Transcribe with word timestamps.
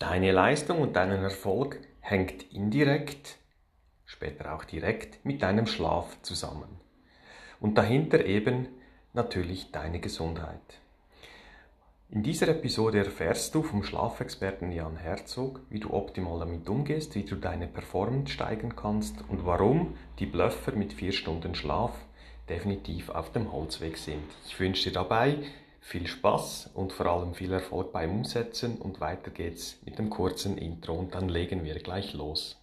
Deine 0.00 0.32
Leistung 0.32 0.80
und 0.80 0.96
deinen 0.96 1.22
Erfolg 1.22 1.78
hängt 2.00 2.54
indirekt, 2.54 3.36
später 4.06 4.54
auch 4.54 4.64
direkt 4.64 5.22
mit 5.26 5.42
deinem 5.42 5.66
Schlaf 5.66 6.16
zusammen. 6.22 6.80
Und 7.60 7.76
dahinter 7.76 8.24
eben 8.24 8.68
natürlich 9.12 9.72
deine 9.72 10.00
Gesundheit. 10.00 10.80
In 12.08 12.22
dieser 12.22 12.48
Episode 12.48 13.00
erfährst 13.00 13.54
du 13.54 13.62
vom 13.62 13.82
Schlafexperten 13.82 14.72
Jan 14.72 14.96
Herzog, 14.96 15.60
wie 15.68 15.80
du 15.80 15.92
optimal 15.92 16.38
damit 16.38 16.66
umgehst, 16.66 17.14
wie 17.14 17.24
du 17.24 17.36
deine 17.36 17.66
Performance 17.66 18.32
steigern 18.32 18.74
kannst 18.74 19.22
und 19.28 19.44
warum 19.44 19.98
die 20.18 20.26
Bluffer 20.26 20.72
mit 20.72 20.94
vier 20.94 21.12
Stunden 21.12 21.54
Schlaf 21.54 21.92
definitiv 22.48 23.10
auf 23.10 23.32
dem 23.32 23.52
Holzweg 23.52 23.98
sind. 23.98 24.24
Ich 24.46 24.58
wünsche 24.58 24.88
dir 24.88 24.94
dabei 24.94 25.36
viel 25.80 26.06
Spaß 26.06 26.70
und 26.74 26.92
vor 26.92 27.06
allem 27.06 27.34
viel 27.34 27.52
Erfolg 27.52 27.92
beim 27.92 28.10
Umsetzen 28.18 28.76
und 28.78 29.00
weiter 29.00 29.30
geht's 29.30 29.78
mit 29.84 29.98
dem 29.98 30.10
kurzen 30.10 30.58
Intro 30.58 30.94
und 30.94 31.14
dann 31.14 31.28
legen 31.28 31.64
wir 31.64 31.74
gleich 31.80 32.14
los. 32.14 32.56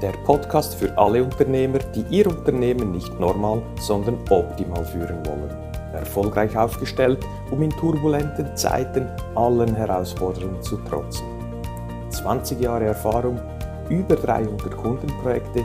Der 0.00 0.12
Podcast 0.24 0.76
für 0.76 0.96
alle 0.96 1.24
Unternehmer, 1.24 1.78
die 1.78 2.04
ihr 2.16 2.28
Unternehmen 2.28 2.92
nicht 2.92 3.18
normal, 3.18 3.62
sondern 3.80 4.16
optimal 4.30 4.84
führen 4.84 5.26
wollen. 5.26 5.50
Erfolgreich 5.92 6.56
aufgestellt, 6.56 7.18
um 7.50 7.62
in 7.62 7.70
turbulenten 7.70 8.56
Zeiten 8.56 9.08
allen 9.34 9.74
Herausforderungen 9.74 10.62
zu 10.62 10.76
trotzen. 10.78 11.26
20 12.10 12.60
Jahre 12.60 12.84
Erfahrung, 12.84 13.40
über 13.88 14.14
300 14.14 14.76
Kundenprojekte, 14.76 15.64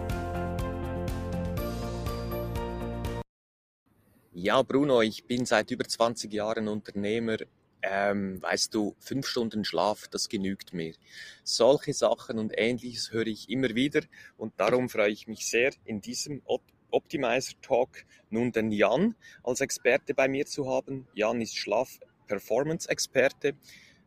Ja, 4.43 4.63
Bruno, 4.63 5.03
ich 5.03 5.25
bin 5.25 5.45
seit 5.45 5.69
über 5.69 5.83
20 5.83 6.33
Jahren 6.33 6.67
Unternehmer. 6.67 7.37
Ähm, 7.83 8.41
weißt 8.41 8.73
du, 8.73 8.95
fünf 8.97 9.27
Stunden 9.27 9.63
Schlaf, 9.63 10.07
das 10.07 10.29
genügt 10.29 10.73
mir. 10.73 10.95
Solche 11.43 11.93
Sachen 11.93 12.39
und 12.39 12.51
ähnliches 12.57 13.11
höre 13.11 13.27
ich 13.27 13.51
immer 13.51 13.75
wieder 13.75 14.01
und 14.37 14.59
darum 14.59 14.89
freue 14.89 15.11
ich 15.11 15.27
mich 15.27 15.47
sehr, 15.47 15.73
in 15.85 16.01
diesem 16.01 16.41
Optimizer 16.89 17.53
Talk 17.61 18.03
nun 18.31 18.51
den 18.51 18.71
Jan 18.71 19.13
als 19.43 19.61
Experte 19.61 20.15
bei 20.15 20.27
mir 20.27 20.47
zu 20.47 20.67
haben. 20.67 21.07
Jan 21.13 21.39
ist 21.39 21.55
Schlaf-Performance-Experte, 21.55 23.53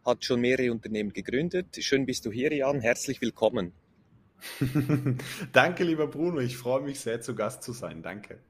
hat 0.04 0.24
schon 0.24 0.40
mehrere 0.40 0.72
Unternehmen 0.72 1.12
gegründet. 1.12 1.76
Schön 1.78 2.06
bist 2.06 2.26
du 2.26 2.32
hier, 2.32 2.52
Jan. 2.52 2.80
Herzlich 2.80 3.20
willkommen. 3.20 3.72
Danke, 5.52 5.84
lieber 5.84 6.08
Bruno. 6.08 6.40
Ich 6.40 6.56
freue 6.56 6.82
mich 6.82 6.98
sehr, 6.98 7.20
zu 7.20 7.36
Gast 7.36 7.62
zu 7.62 7.72
sein. 7.72 8.02
Danke. 8.02 8.40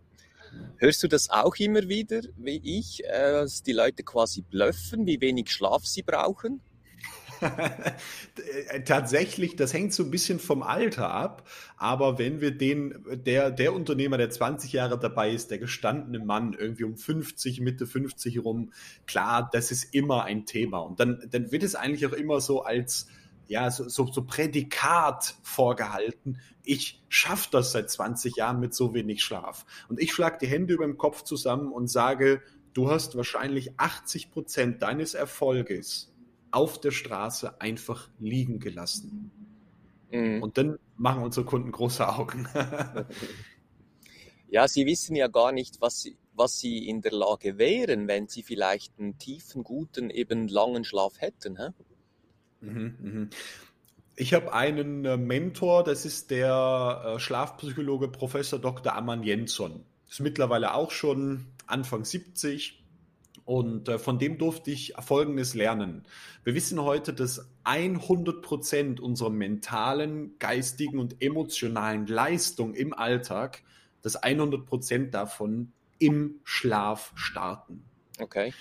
Hörst 0.76 1.02
du 1.02 1.08
das 1.08 1.30
auch 1.30 1.56
immer 1.56 1.88
wieder, 1.88 2.20
wie 2.36 2.60
ich, 2.62 3.04
äh, 3.04 3.32
dass 3.32 3.62
die 3.62 3.72
Leute 3.72 4.02
quasi 4.02 4.42
blöffen, 4.42 5.06
wie 5.06 5.20
wenig 5.20 5.50
Schlaf 5.50 5.86
sie 5.86 6.02
brauchen? 6.02 6.60
Tatsächlich, 8.84 9.56
das 9.56 9.72
hängt 9.72 9.92
so 9.92 10.02
ein 10.02 10.10
bisschen 10.10 10.38
vom 10.38 10.62
Alter 10.62 11.10
ab. 11.10 11.48
Aber 11.76 12.18
wenn 12.18 12.40
wir 12.40 12.52
den, 12.52 13.04
der, 13.24 13.50
der 13.50 13.74
Unternehmer, 13.74 14.18
der 14.18 14.30
20 14.30 14.72
Jahre 14.72 14.98
dabei 14.98 15.30
ist, 15.30 15.50
der 15.50 15.58
gestandene 15.58 16.24
Mann, 16.24 16.54
irgendwie 16.58 16.84
um 16.84 16.96
50, 16.96 17.60
Mitte 17.60 17.86
50 17.86 18.44
rum, 18.44 18.72
klar, 19.06 19.48
das 19.52 19.70
ist 19.70 19.94
immer 19.94 20.24
ein 20.24 20.46
Thema. 20.46 20.78
Und 20.78 21.00
dann, 21.00 21.22
dann 21.30 21.52
wird 21.52 21.62
es 21.62 21.74
eigentlich 21.74 22.06
auch 22.06 22.12
immer 22.12 22.40
so 22.40 22.62
als, 22.62 23.08
ja, 23.46 23.70
so, 23.70 23.88
so, 23.88 24.06
so 24.06 24.24
Prädikat 24.24 25.34
vorgehalten. 25.42 26.40
Ich 26.64 27.02
schaffe 27.08 27.48
das 27.52 27.72
seit 27.72 27.90
20 27.90 28.36
Jahren 28.36 28.60
mit 28.60 28.74
so 28.74 28.94
wenig 28.94 29.22
Schlaf. 29.22 29.66
Und 29.88 30.00
ich 30.00 30.12
schlage 30.12 30.38
die 30.40 30.46
Hände 30.46 30.74
über 30.74 30.86
dem 30.86 30.96
Kopf 30.96 31.22
zusammen 31.22 31.72
und 31.72 31.88
sage, 31.88 32.42
du 32.72 32.90
hast 32.90 33.16
wahrscheinlich 33.16 33.78
80 33.78 34.30
Prozent 34.30 34.82
deines 34.82 35.14
Erfolges 35.14 36.12
auf 36.50 36.80
der 36.80 36.92
Straße 36.92 37.60
einfach 37.60 38.08
liegen 38.18 38.60
gelassen. 38.60 39.30
Mhm. 40.10 40.42
Und 40.42 40.56
dann 40.56 40.78
machen 40.96 41.22
unsere 41.22 41.44
Kunden 41.44 41.72
große 41.72 42.08
Augen. 42.08 42.48
ja, 44.48 44.68
sie 44.68 44.86
wissen 44.86 45.16
ja 45.16 45.28
gar 45.28 45.52
nicht, 45.52 45.80
was 45.80 46.02
sie, 46.02 46.16
was 46.32 46.58
sie 46.58 46.88
in 46.88 47.02
der 47.02 47.12
Lage 47.12 47.58
wären, 47.58 48.08
wenn 48.08 48.28
sie 48.28 48.42
vielleicht 48.42 48.98
einen 48.98 49.18
tiefen, 49.18 49.64
guten, 49.64 50.10
eben 50.10 50.48
langen 50.48 50.84
Schlaf 50.84 51.20
hätten. 51.20 51.58
Hä? 51.58 51.70
Mhm, 52.64 52.94
mhm. 53.00 53.30
Ich 54.16 54.32
habe 54.32 54.52
einen 54.52 55.04
äh, 55.04 55.16
Mentor, 55.16 55.82
das 55.82 56.04
ist 56.04 56.30
der 56.30 57.02
äh, 57.04 57.18
Schlafpsychologe 57.18 58.08
Professor 58.08 58.58
Dr. 58.58 58.94
Aman 58.94 59.22
Jensson. 59.24 59.84
Ist 60.08 60.20
mittlerweile 60.20 60.74
auch 60.74 60.92
schon 60.92 61.46
Anfang 61.66 62.04
70 62.04 62.84
und 63.44 63.88
äh, 63.88 63.98
von 63.98 64.18
dem 64.18 64.38
durfte 64.38 64.70
ich 64.70 64.94
Folgendes 65.00 65.54
lernen. 65.54 66.04
Wir 66.44 66.54
wissen 66.54 66.80
heute, 66.80 67.12
dass 67.12 67.50
100 67.64 68.40
Prozent 68.40 69.00
unserer 69.00 69.30
mentalen, 69.30 70.38
geistigen 70.38 70.98
und 70.98 71.20
emotionalen 71.20 72.06
Leistung 72.06 72.74
im 72.74 72.94
Alltag, 72.94 73.62
dass 74.02 74.16
100 74.16 74.64
Prozent 74.64 75.14
davon 75.14 75.72
im 75.98 76.40
Schlaf 76.44 77.12
starten. 77.16 77.84
Okay. 78.20 78.52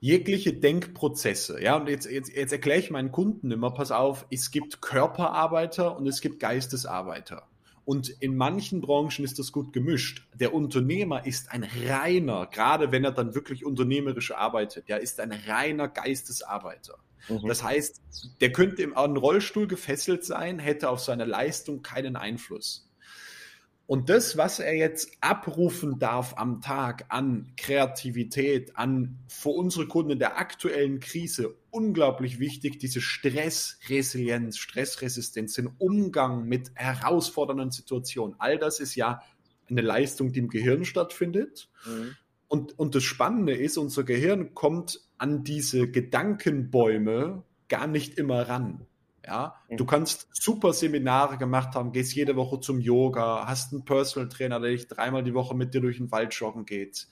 Jegliche 0.00 0.54
Denkprozesse, 0.54 1.62
ja, 1.62 1.76
und 1.76 1.88
jetzt, 1.88 2.10
jetzt, 2.10 2.34
jetzt 2.34 2.52
erkläre 2.52 2.80
ich 2.80 2.90
meinen 2.90 3.12
Kunden 3.12 3.50
immer, 3.50 3.70
pass 3.70 3.92
auf, 3.92 4.26
es 4.30 4.50
gibt 4.50 4.80
Körperarbeiter 4.80 5.96
und 5.96 6.06
es 6.06 6.22
gibt 6.22 6.40
Geistesarbeiter. 6.40 7.46
Und 7.84 8.08
in 8.08 8.36
manchen 8.36 8.80
Branchen 8.80 9.24
ist 9.24 9.38
das 9.38 9.52
gut 9.52 9.72
gemischt. 9.72 10.26
Der 10.34 10.54
Unternehmer 10.54 11.26
ist 11.26 11.50
ein 11.50 11.64
reiner, 11.64 12.46
gerade 12.46 12.92
wenn 12.92 13.04
er 13.04 13.12
dann 13.12 13.34
wirklich 13.34 13.64
unternehmerisch 13.64 14.30
arbeitet, 14.32 14.88
der 14.88 15.00
ist 15.00 15.20
ein 15.20 15.32
reiner 15.32 15.88
Geistesarbeiter. 15.88 16.98
Mhm. 17.28 17.48
Das 17.48 17.62
heißt, 17.62 18.00
der 18.40 18.52
könnte 18.52 18.82
im 18.82 18.94
Rollstuhl 18.94 19.66
gefesselt 19.66 20.24
sein, 20.24 20.58
hätte 20.58 20.88
auf 20.88 21.00
seine 21.00 21.24
Leistung 21.24 21.82
keinen 21.82 22.16
Einfluss. 22.16 22.89
Und 23.90 24.08
das, 24.08 24.36
was 24.36 24.60
er 24.60 24.76
jetzt 24.76 25.10
abrufen 25.20 25.98
darf 25.98 26.34
am 26.36 26.60
Tag 26.60 27.06
an 27.08 27.50
Kreativität, 27.56 28.76
an 28.76 29.18
für 29.26 29.48
unsere 29.48 29.88
Kunden 29.88 30.12
in 30.12 30.20
der 30.20 30.38
aktuellen 30.38 31.00
Krise 31.00 31.56
unglaublich 31.72 32.38
wichtig, 32.38 32.78
diese 32.78 33.00
Stressresilienz, 33.00 34.58
Stressresistenz, 34.58 35.54
den 35.54 35.66
Umgang 35.78 36.44
mit 36.44 36.70
herausfordernden 36.76 37.72
Situationen. 37.72 38.36
All 38.38 38.58
das 38.58 38.78
ist 38.78 38.94
ja 38.94 39.22
eine 39.68 39.80
Leistung, 39.80 40.30
die 40.30 40.38
im 40.38 40.50
Gehirn 40.50 40.84
stattfindet. 40.84 41.68
Mhm. 41.84 42.14
Und, 42.46 42.78
und 42.78 42.94
das 42.94 43.02
Spannende 43.02 43.56
ist, 43.56 43.76
unser 43.76 44.04
Gehirn 44.04 44.54
kommt 44.54 45.00
an 45.18 45.42
diese 45.42 45.90
Gedankenbäume 45.90 47.42
gar 47.68 47.88
nicht 47.88 48.18
immer 48.18 48.48
ran. 48.48 48.86
Ja, 49.30 49.54
mhm. 49.68 49.76
du 49.76 49.86
kannst 49.86 50.26
super 50.32 50.72
Seminare 50.72 51.38
gemacht 51.38 51.76
haben, 51.76 51.92
gehst 51.92 52.16
jede 52.16 52.34
Woche 52.34 52.58
zum 52.58 52.80
Yoga, 52.80 53.46
hast 53.46 53.72
einen 53.72 53.84
Personal 53.84 54.28
Trainer, 54.28 54.58
der 54.58 54.72
dich 54.72 54.88
dreimal 54.88 55.22
die 55.22 55.34
Woche 55.34 55.54
mit 55.54 55.72
dir 55.72 55.80
durch 55.80 55.98
den 55.98 56.10
Wald 56.10 56.34
joggen 56.34 56.64
geht. 56.64 57.06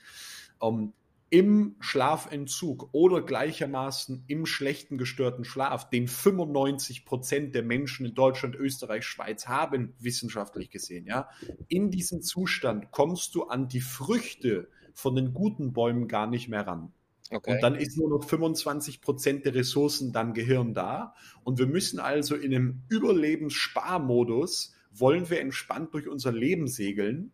Um, 0.59 0.81
ähm, 0.81 0.93
Im 1.31 1.77
Schlafentzug 1.79 2.89
oder 2.93 3.23
gleichermaßen 3.23 4.25
im 4.27 4.47
schlechten 4.47 4.99
gestörten 4.99 5.45
Schlaf, 5.45 5.91
den 5.91 6.09
95 6.09 7.05
Prozent 7.05 7.55
der 7.55 7.63
Menschen 7.63 8.07
in 8.07 8.15
Deutschland, 8.15 8.57
Österreich, 8.57 9.05
Schweiz 9.05 9.47
haben, 9.47 9.95
wissenschaftlich 10.01 10.71
gesehen, 10.71 11.07
ja, 11.07 11.29
in 11.69 11.93
diesem 11.93 12.23
Zustand 12.23 12.91
kommst 12.91 13.37
du 13.37 13.45
an 13.45 13.69
die 13.69 13.83
Früchte 13.83 14.71
von 14.93 15.15
den 15.15 15.33
guten 15.33 15.73
Bäumen 15.73 16.09
gar 16.09 16.27
nicht 16.27 16.49
mehr 16.49 16.67
ran. 16.67 16.93
Okay. 17.31 17.55
Und 17.55 17.63
dann 17.63 17.75
ist 17.75 17.97
nur 17.97 18.09
noch 18.09 18.25
25 18.25 19.01
Prozent 19.01 19.45
der 19.45 19.55
Ressourcen 19.55 20.13
dann 20.13 20.33
Gehirn 20.33 20.73
da. 20.75 21.15
Und 21.45 21.59
wir 21.59 21.67
müssen 21.67 22.01
also 22.01 22.35
in 22.35 22.55
einem 22.55 22.83
Überlebenssparmodus, 22.89 24.75
wollen 24.93 25.29
wir 25.29 25.41
entspannt 25.41 25.93
durch 25.93 26.09
unser 26.09 26.33
Leben 26.33 26.67
segeln, 26.69 27.33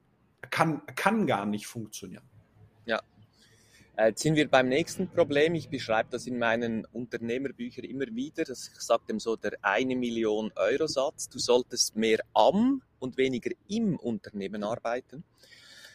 kann, 0.51 0.83
kann 0.97 1.27
gar 1.27 1.47
nicht 1.47 1.67
funktionieren. 1.67 2.25
Ja. 2.87 3.01
Äh, 3.97 4.09
jetzt 4.09 4.23
sind 4.23 4.35
wir 4.35 4.49
beim 4.49 4.69
nächsten 4.69 5.09
Problem. 5.09 5.55
Ich 5.55 5.69
beschreibe 5.69 6.09
das 6.11 6.27
in 6.27 6.39
meinen 6.39 6.85
Unternehmerbüchern 6.87 7.85
immer 7.85 8.07
wieder. 8.07 8.45
Das, 8.45 8.71
ich 8.75 8.81
sage 8.81 9.05
dem 9.09 9.21
so 9.21 9.37
der 9.37 9.53
eine 9.63 9.95
Million 9.95 10.53
Euro 10.57 10.87
Satz. 10.87 11.29
Du 11.29 11.39
solltest 11.39 11.95
mehr 11.95 12.19
am 12.35 12.83
und 12.99 13.17
weniger 13.17 13.51
im 13.69 13.97
Unternehmen 13.97 14.65
arbeiten. 14.65 15.25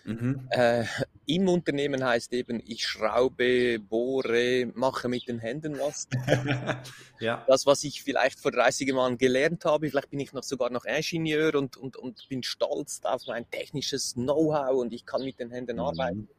Mhm. 0.09 0.47
Äh, 0.49 0.85
Im 1.27 1.47
Unternehmen 1.47 2.03
heißt 2.03 2.33
eben, 2.33 2.59
ich 2.65 2.87
schraube, 2.87 3.77
bohre, 3.77 4.65
mache 4.73 5.07
mit 5.07 5.27
den 5.27 5.37
Händen 5.37 5.77
was. 5.77 6.07
ja. 7.19 7.45
Das, 7.47 7.67
was 7.67 7.83
ich 7.83 8.01
vielleicht 8.01 8.39
vor 8.39 8.51
30 8.51 8.89
Jahren 8.89 9.19
gelernt 9.19 9.65
habe, 9.65 9.87
vielleicht 9.87 10.09
bin 10.09 10.19
ich 10.19 10.33
noch 10.33 10.41
sogar 10.41 10.71
noch 10.71 10.85
Ingenieur 10.85 11.53
und, 11.53 11.77
und, 11.77 11.95
und 11.95 12.25
bin 12.27 12.41
stolz 12.41 13.01
auf 13.03 13.21
mein 13.27 13.47
technisches 13.51 14.15
Know-how 14.15 14.81
und 14.81 14.93
ich 14.93 15.05
kann 15.05 15.23
mit 15.23 15.39
den 15.39 15.51
Händen 15.51 15.75
mhm. 15.75 15.83
arbeiten. 15.83 16.29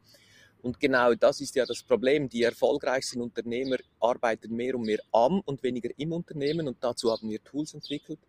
Und 0.61 0.81
genau 0.81 1.13
das 1.13 1.39
ist 1.39 1.55
ja 1.55 1.65
das 1.65 1.81
Problem. 1.81 2.27
Die 2.27 2.43
erfolgreichsten 2.43 3.21
Unternehmer 3.21 3.77
arbeiten 4.01 4.53
mehr 4.53 4.75
und 4.75 4.83
mehr 4.83 4.99
am 5.13 5.39
und 5.39 5.63
weniger 5.63 5.89
im 5.95 6.11
Unternehmen 6.11 6.67
und 6.67 6.83
dazu 6.83 7.09
haben 7.09 7.29
wir 7.29 7.41
Tools 7.41 7.73
entwickelt. 7.73 8.19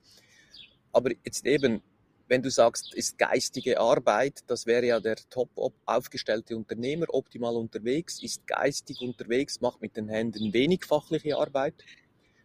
Aber 0.93 1.11
jetzt 1.25 1.45
eben, 1.47 1.83
wenn 2.33 2.41
du 2.41 2.51
sagst, 2.51 2.95
ist 2.95 3.19
geistige 3.19 3.79
Arbeit, 3.79 4.41
das 4.47 4.65
wäre 4.65 4.87
ja 4.87 5.01
der 5.01 5.17
top 5.29 5.51
aufgestellte 5.85 6.57
Unternehmer, 6.57 7.05
optimal 7.11 7.57
unterwegs, 7.57 8.23
ist 8.23 8.47
geistig 8.47 9.03
unterwegs, 9.03 9.61
macht 9.61 9.83
mit 9.83 9.99
den 9.99 10.09
Händen 10.09 10.55
wenig 10.55 10.87
fachliche 10.87 11.37
Arbeit. 11.37 11.75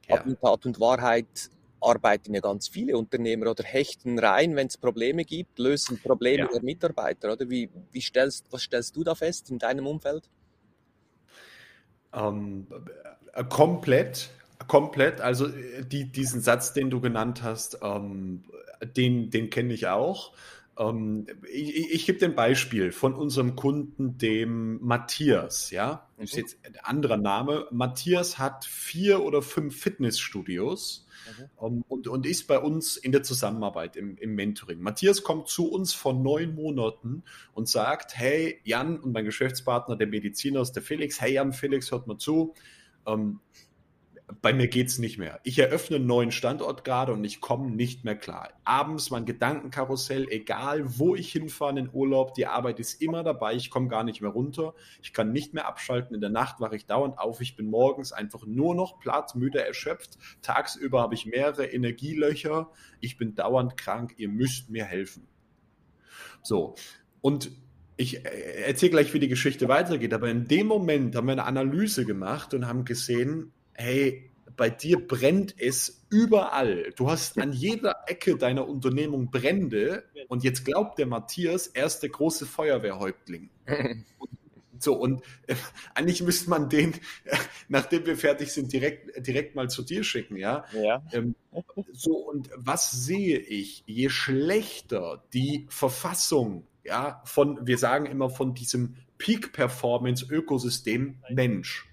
Ja. 0.10 0.16
Aber 0.16 0.26
in 0.28 0.38
Tat 0.38 0.66
und 0.66 0.82
Wahrheit 0.82 1.50
arbeiten 1.80 2.34
ja 2.34 2.42
ganz 2.42 2.68
viele 2.68 2.98
Unternehmer 2.98 3.50
oder 3.50 3.64
hechten 3.64 4.20
rein, 4.20 4.58
wenn 4.58 4.68
es 4.68 4.76
Probleme 4.76 5.24
gibt, 5.24 5.58
lösen 5.58 6.02
Probleme 6.02 6.44
ja. 6.44 6.50
der 6.52 6.64
Mitarbeiter, 6.64 7.32
oder? 7.32 7.50
Wie, 7.50 7.70
wie 7.94 8.02
stellst, 8.02 8.52
was 8.52 8.64
stellst 8.64 8.94
du 8.94 9.06
da 9.06 9.16
fest 9.16 9.50
in 9.50 9.58
deinem 9.58 9.88
Umfeld? 9.88 10.30
Ähm, 12.12 12.68
äh, 13.32 13.44
komplett, 13.46 14.32
komplett. 14.68 15.22
Also 15.22 15.48
äh, 15.48 15.86
die, 15.86 16.12
diesen 16.12 16.42
Satz, 16.42 16.74
den 16.74 16.90
du 16.90 17.02
genannt 17.02 17.44
hast, 17.44 17.80
ähm, 17.82 18.44
den, 18.96 19.30
den 19.30 19.50
kenne 19.50 19.74
ich 19.74 19.88
auch. 19.88 20.34
Ähm, 20.78 21.26
ich, 21.52 21.92
ich 21.92 22.06
gebe 22.06 22.20
dir 22.20 22.26
ein 22.26 22.36
Beispiel 22.36 22.92
von 22.92 23.14
unserem 23.14 23.56
Kunden, 23.56 24.18
dem 24.18 24.80
Matthias. 24.82 25.72
Ja, 25.72 26.08
das 26.18 26.30
ist 26.30 26.36
mhm. 26.36 26.40
jetzt 26.40 26.58
ein 26.66 26.76
anderer 26.84 27.18
Name. 27.18 27.68
Matthias 27.72 28.38
hat 28.38 28.66
vier 28.66 29.24
oder 29.24 29.42
fünf 29.42 29.80
Fitnessstudios 29.80 31.08
mhm. 31.26 31.50
um, 31.56 31.86
und, 31.88 32.08
und 32.08 32.26
ist 32.26 32.48
bei 32.48 32.60
uns 32.60 32.98
in 32.98 33.12
der 33.12 33.24
Zusammenarbeit 33.24 33.96
im, 33.96 34.18
im 34.18 34.36
Mentoring. 34.36 34.80
Matthias 34.80 35.24
kommt 35.24 35.48
zu 35.48 35.72
uns 35.72 35.94
vor 35.94 36.14
neun 36.14 36.54
Monaten 36.54 37.24
und 37.54 37.68
sagt: 37.68 38.16
Hey, 38.16 38.60
Jan 38.64 39.00
und 39.00 39.14
mein 39.14 39.26
Geschäftspartner, 39.26 39.96
der 39.96 40.08
Mediziner 40.08 40.62
ist 40.62 40.74
der 40.74 40.84
Felix. 40.84 41.20
Hey, 41.20 41.34
Jan, 41.34 41.54
Felix, 41.54 41.92
hört 41.92 42.08
mal 42.08 42.18
zu. 42.18 42.54
Ähm, 43.08 43.40
bei 44.42 44.54
mir 44.54 44.68
geht's 44.68 45.00
nicht 45.00 45.18
mehr. 45.18 45.40
Ich 45.44 45.58
eröffne 45.58 45.96
einen 45.96 46.06
neuen 46.06 46.32
Standort 46.32 46.84
gerade 46.84 47.14
und 47.14 47.24
ich 47.24 47.40
komme 47.40 47.72
nicht 47.72 48.04
mehr 48.04 48.18
klar. 48.18 48.50
Abends 48.66 49.10
mein 49.10 49.26
Gedankenkarussell, 49.26 50.28
egal 50.30 50.84
wo 51.00 51.16
ich 51.16 51.32
hinfahre 51.32 51.80
in 51.80 51.90
Urlaub, 51.92 52.34
die 52.34 52.46
Arbeit 52.46 52.80
ist 52.82 53.02
immer 53.02 53.24
dabei, 53.24 53.56
ich 53.56 53.70
komme 53.70 53.88
gar 53.88 54.04
nicht 54.04 54.22
mehr 54.22 54.32
runter, 54.32 54.74
ich 55.02 55.14
kann 55.14 55.32
nicht 55.32 55.54
mehr 55.54 55.66
abschalten, 55.66 56.14
in 56.14 56.20
der 56.20 56.30
Nacht 56.30 56.60
wache 56.60 56.76
ich 56.76 56.86
dauernd 56.86 57.18
auf, 57.18 57.40
ich 57.40 57.56
bin 57.56 57.70
morgens 57.70 58.12
einfach 58.12 58.46
nur 58.46 58.76
noch 58.76 59.00
platt, 59.00 59.34
müde, 59.36 59.66
erschöpft, 59.66 60.18
tagsüber 60.42 61.02
habe 61.02 61.16
ich 61.16 61.26
mehrere 61.26 61.66
Energielöcher, 61.66 62.70
ich 63.00 63.18
bin 63.18 63.34
dauernd 63.34 63.78
krank, 63.78 64.16
ihr 64.18 64.28
müsst 64.28 64.70
mir 64.70 64.84
helfen. 64.84 65.26
So, 66.44 66.76
und 67.22 67.52
ich 67.96 68.26
äh, 68.26 68.64
erzähle 68.66 68.92
gleich, 68.92 69.14
wie 69.14 69.20
die 69.20 69.30
Geschichte 69.30 69.70
weitergeht, 69.70 70.14
aber 70.14 70.30
in 70.30 70.50
dem 70.50 70.68
Moment 70.68 71.16
haben 71.16 71.28
wir 71.28 71.32
eine 71.32 71.46
Analyse 71.46 72.06
gemacht 72.06 72.54
und 72.54 72.68
haben 72.68 72.84
gesehen, 72.84 73.54
hey, 73.78 74.30
bei 74.56 74.70
dir 74.70 75.08
brennt 75.08 75.56
es 75.60 76.06
überall. 76.10 76.92
Du 76.96 77.10
hast 77.10 77.38
an 77.40 77.54
jeder 77.54 78.04
Ecke 78.08 78.38
deiner 78.38 78.68
Unternehmung 78.68 79.30
Brände 79.30 80.04
und 80.28 80.44
jetzt 80.44 80.66
glaubt 80.66 80.98
der 80.98 81.06
Matthias, 81.06 81.68
er 81.68 81.86
ist 81.86 82.00
der 82.00 82.10
große 82.10 82.46
Feuerwehrhäuptling. 82.46 83.50
So, 84.80 84.94
und 84.94 85.24
äh, 85.48 85.56
eigentlich 85.96 86.22
müsste 86.22 86.50
man 86.50 86.70
den, 86.70 86.94
äh, 87.24 87.36
nachdem 87.68 88.06
wir 88.06 88.16
fertig 88.16 88.52
sind, 88.52 88.72
direkt, 88.72 89.26
direkt 89.26 89.56
mal 89.56 89.72
zu 89.72 89.82
dir 89.82 90.04
schicken, 90.04 90.38
ja? 90.38 90.66
Ja. 90.74 91.02
Ähm, 91.12 91.34
so, 91.94 92.18
und 92.18 92.52
was 92.56 92.92
sehe 92.92 93.40
ich? 93.40 93.84
Je 93.88 94.10
schlechter 94.10 95.24
die 95.34 95.66
Verfassung, 95.70 96.68
ja, 96.84 97.24
von, 97.26 97.66
wir 97.66 97.80
sagen 97.80 98.06
immer 98.06 98.30
von 98.30 98.54
diesem 98.54 98.98
Peak-Performance-Ökosystem 99.18 101.16
Mensch, 101.32 101.88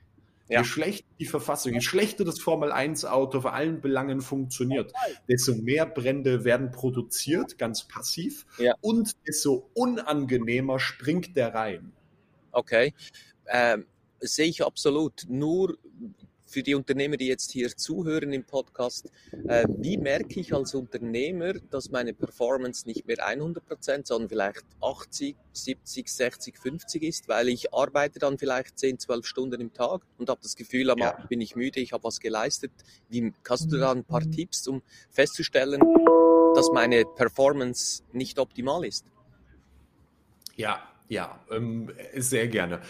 ja. 0.49 0.61
Je 0.61 0.65
schlechter 0.65 1.07
die 1.19 1.27
Verfassung, 1.27 1.73
je 1.73 1.81
schlechter 1.81 2.25
das 2.25 2.41
Formel-1-Auto 2.41 3.41
vor 3.41 3.55
allen 3.55 3.81
Belangen 3.81 4.21
funktioniert, 4.21 4.93
desto 5.29 5.55
mehr 5.55 5.87
Brände 5.87 6.45
werden 6.45 6.71
produziert, 6.71 7.59
ganz 7.59 7.89
passiv, 7.89 8.45
ja. 8.59 8.75
und 8.81 9.13
desto 9.27 9.71
unangenehmer 9.75 10.79
springt 10.79 11.37
der 11.37 11.55
rein. 11.55 11.93
Okay, 12.53 12.95
ähm, 13.47 13.87
sehe 14.21 14.47
ich 14.47 14.65
absolut. 14.65 15.25
Nur 15.29 15.79
für 16.55 16.63
die 16.63 16.77
Unternehmer, 16.77 17.17
die 17.17 17.27
jetzt 17.27 17.51
hier 17.51 17.69
zuhören 17.77 18.33
im 18.33 18.45
Podcast, 18.45 19.11
äh, 19.49 19.67
wie 19.77 19.97
merke 19.97 20.39
ich 20.39 20.55
als 20.55 20.73
Unternehmer, 20.73 21.55
dass 21.55 21.91
meine 21.91 22.15
Performance 22.15 22.87
nicht 22.87 23.09
mehr 23.09 23.27
100 23.27 23.67
Prozent, 23.67 24.07
sondern 24.07 24.29
vielleicht 24.29 24.65
80, 24.81 25.35
70, 25.53 26.09
60, 26.09 26.57
50 26.57 27.03
ist, 27.03 27.29
weil 27.29 27.49
ich 27.49 27.75
arbeite 27.75 28.21
dann 28.21 28.39
vielleicht 28.39 28.79
10, 28.79 29.01
12 29.01 29.27
Stunden 29.27 29.61
im 29.61 29.73
Tag 29.73 30.03
und 30.17 30.31
habe 30.31 30.41
das 30.43 30.55
Gefühl, 30.55 30.91
am 30.91 30.99
ja. 30.99 31.13
Abend 31.13 31.29
bin 31.29 31.41
ich 31.41 31.57
müde, 31.57 31.81
ich 31.81 31.93
habe 31.93 32.05
was 32.05 32.21
geleistet. 32.21 32.71
Wie, 33.09 33.33
kannst 33.43 33.73
du 33.73 33.77
da 33.77 33.91
ein 33.91 34.05
paar 34.05 34.23
Tipps, 34.23 34.69
um 34.69 34.81
festzustellen, 35.11 35.81
dass 36.55 36.71
meine 36.73 37.05
Performance 37.05 38.05
nicht 38.13 38.39
optimal 38.39 38.85
ist? 38.85 39.07
Ja, 40.55 40.81
ja, 41.09 41.45
ähm, 41.51 41.91
sehr 42.15 42.47
gerne 42.47 42.81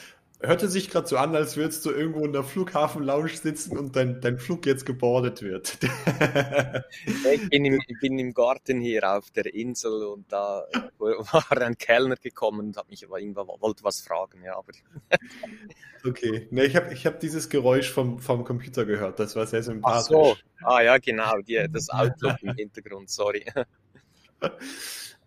hörte 0.46 0.68
sich 0.68 0.90
gerade 0.90 1.06
so 1.06 1.16
an, 1.16 1.34
als 1.34 1.56
würdest 1.56 1.84
du 1.84 1.90
irgendwo 1.90 2.24
in 2.24 2.32
der 2.32 2.44
Flughafenlounge 2.44 3.28
sitzen 3.28 3.76
und 3.76 3.96
dein, 3.96 4.20
dein 4.20 4.38
Flug 4.38 4.66
jetzt 4.66 4.86
gebordet 4.86 5.42
wird. 5.42 5.78
ich, 7.06 7.48
bin 7.48 7.64
im, 7.64 7.80
ich 7.86 8.00
bin 8.00 8.18
im 8.18 8.34
Garten 8.34 8.80
hier 8.80 9.10
auf 9.10 9.30
der 9.30 9.52
Insel 9.54 10.04
und 10.04 10.30
da 10.32 10.66
war 10.98 11.62
ein 11.62 11.78
Kellner 11.78 12.16
gekommen 12.16 12.68
und 12.68 12.76
hat 12.76 12.88
mich 12.88 13.08
wollte 13.08 13.84
was 13.84 14.00
fragen, 14.00 14.42
ja, 14.42 14.56
aber. 14.56 14.72
okay, 16.06 16.48
ne, 16.50 16.64
ich 16.64 16.76
habe 16.76 16.92
ich 16.92 17.06
hab 17.06 17.20
dieses 17.20 17.48
Geräusch 17.48 17.90
vom, 17.90 18.18
vom 18.18 18.44
Computer 18.44 18.84
gehört, 18.84 19.18
das 19.18 19.36
war 19.36 19.46
sehr 19.46 19.62
sympathisch. 19.62 20.16
Ach 20.16 20.34
so, 20.34 20.36
ah 20.64 20.82
ja, 20.82 20.98
genau, 20.98 21.38
die, 21.38 21.66
das 21.70 21.90
Outlook 21.90 22.42
im 22.42 22.54
Hintergrund, 22.54 23.10
sorry. 23.10 23.44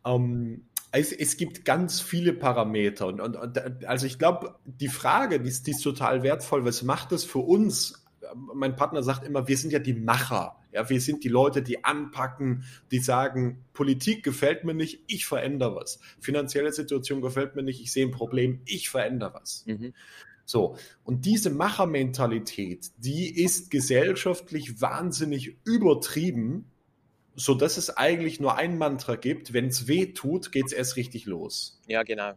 um, 0.04 0.68
es, 1.00 1.12
es 1.12 1.38
gibt 1.38 1.66
ganz 1.66 2.02
viele 2.02 2.34
Parameter. 2.34 3.08
Und, 3.08 3.22
und, 3.22 3.36
und 3.36 3.86
also 3.86 4.06
ich 4.06 4.18
glaube, 4.18 4.56
die 4.66 4.88
Frage, 4.88 5.40
die 5.40 5.50
ist, 5.50 5.68
die 5.68 5.72
ist 5.72 5.82
total 5.82 6.24
wertvoll. 6.24 6.66
Was 6.66 6.84
macht 6.84 7.12
das 7.12 7.24
für 7.24 7.40
uns? 7.40 8.06
Mein 8.54 8.76
Partner 8.76 9.04
sagt 9.04 9.26
immer, 9.26 9.48
wir 9.48 9.58
sind 9.58 9.72
ja 9.72 9.80
die 9.80 9.94
Macher. 9.94 10.58
Ja, 10.72 10.90
wir 10.90 11.00
sind 11.00 11.24
die 11.24 11.30
Leute, 11.30 11.62
die 11.62 11.86
anpacken, 11.86 12.66
die 12.92 13.00
sagen, 13.00 13.64
Politik 13.74 14.24
gefällt 14.24 14.64
mir 14.64 14.74
nicht, 14.74 15.02
ich 15.08 15.26
verändere 15.26 15.76
was. 15.76 16.00
Finanzielle 16.20 16.72
Situation 16.72 17.22
gefällt 17.22 17.56
mir 17.56 17.64
nicht, 17.64 17.82
ich 17.82 17.92
sehe 17.92 18.06
ein 18.06 18.12
Problem, 18.12 18.62
ich 18.66 18.90
verändere 18.90 19.34
was. 19.34 19.64
Mhm. 19.66 19.94
So, 20.46 20.78
und 21.04 21.26
diese 21.26 21.50
Machermentalität, 21.50 22.92
die 22.98 23.44
ist 23.44 23.72
gesellschaftlich 23.72 24.82
wahnsinnig 24.82 25.58
übertrieben 25.66 26.66
so 27.38 27.54
dass 27.54 27.78
es 27.78 27.96
eigentlich 27.96 28.40
nur 28.40 28.58
ein 28.58 28.78
Mantra 28.78 29.16
gibt, 29.16 29.54
wenn 29.54 29.68
es 29.68 29.88
weh 29.88 30.08
tut, 30.08 30.52
geht 30.52 30.66
es 30.66 30.74
erst 30.74 30.96
richtig 30.98 31.26
los. 31.26 31.80
Ja, 31.88 32.04
genau. 32.04 32.34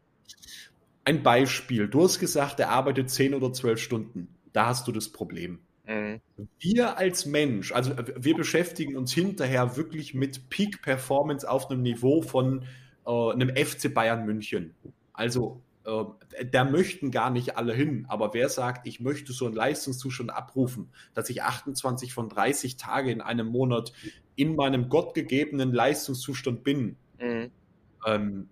Ein 1.05 1.23
Beispiel, 1.23 1.89
du 1.89 2.05
hast 2.05 2.21
gesagt, 2.21 2.61
er 2.61 2.69
arbeitet 2.69 3.11
10 3.11 3.35
oder 3.35 3.53
12 3.53 3.81
Stunden. 3.81 4.29
Da 4.53 4.67
hast 4.67 4.87
du 4.87 4.93
das 4.93 5.09
Problem. 5.09 5.61
Mhm. 5.87 6.21
Wir 6.59 6.99
als 6.99 7.25
Mensch, 7.25 7.73
also 7.73 7.95
wir 8.17 8.37
beschäftigen 8.37 8.97
uns 8.97 9.13
hinterher 9.13 9.77
wirklich 9.77 10.13
mit 10.13 10.51
Peak 10.51 10.83
Performance 10.83 11.49
auf 11.49 11.71
einem 11.71 11.81
Niveau 11.81 12.21
von 12.21 12.67
äh, 13.07 13.33
einem 13.33 13.57
FC 13.57 13.93
Bayern 13.93 14.27
München. 14.27 14.75
Also 15.15 15.63
äh, 15.85 16.05
da 16.51 16.65
möchten 16.65 17.11
gar 17.11 17.31
nicht 17.31 17.57
alle 17.57 17.75
hin. 17.75 18.05
Aber 18.09 18.35
wer 18.35 18.49
sagt, 18.49 18.87
ich 18.87 19.01
möchte 19.01 19.33
so 19.33 19.47
einen 19.47 19.55
Leistungszustand 19.55 20.31
abrufen, 20.31 20.93
dass 21.15 21.31
ich 21.31 21.43
28 21.43 22.13
von 22.13 22.29
30 22.29 22.77
Tage 22.77 23.11
in 23.11 23.21
einem 23.21 23.47
Monat 23.47 23.93
in 24.41 24.57
meinem 24.57 24.89
gottgegebenen 24.89 25.73
Leistungszustand 25.73 26.65
bin, 26.65 26.97
mhm. 27.21 27.51
ähm, 28.07 28.49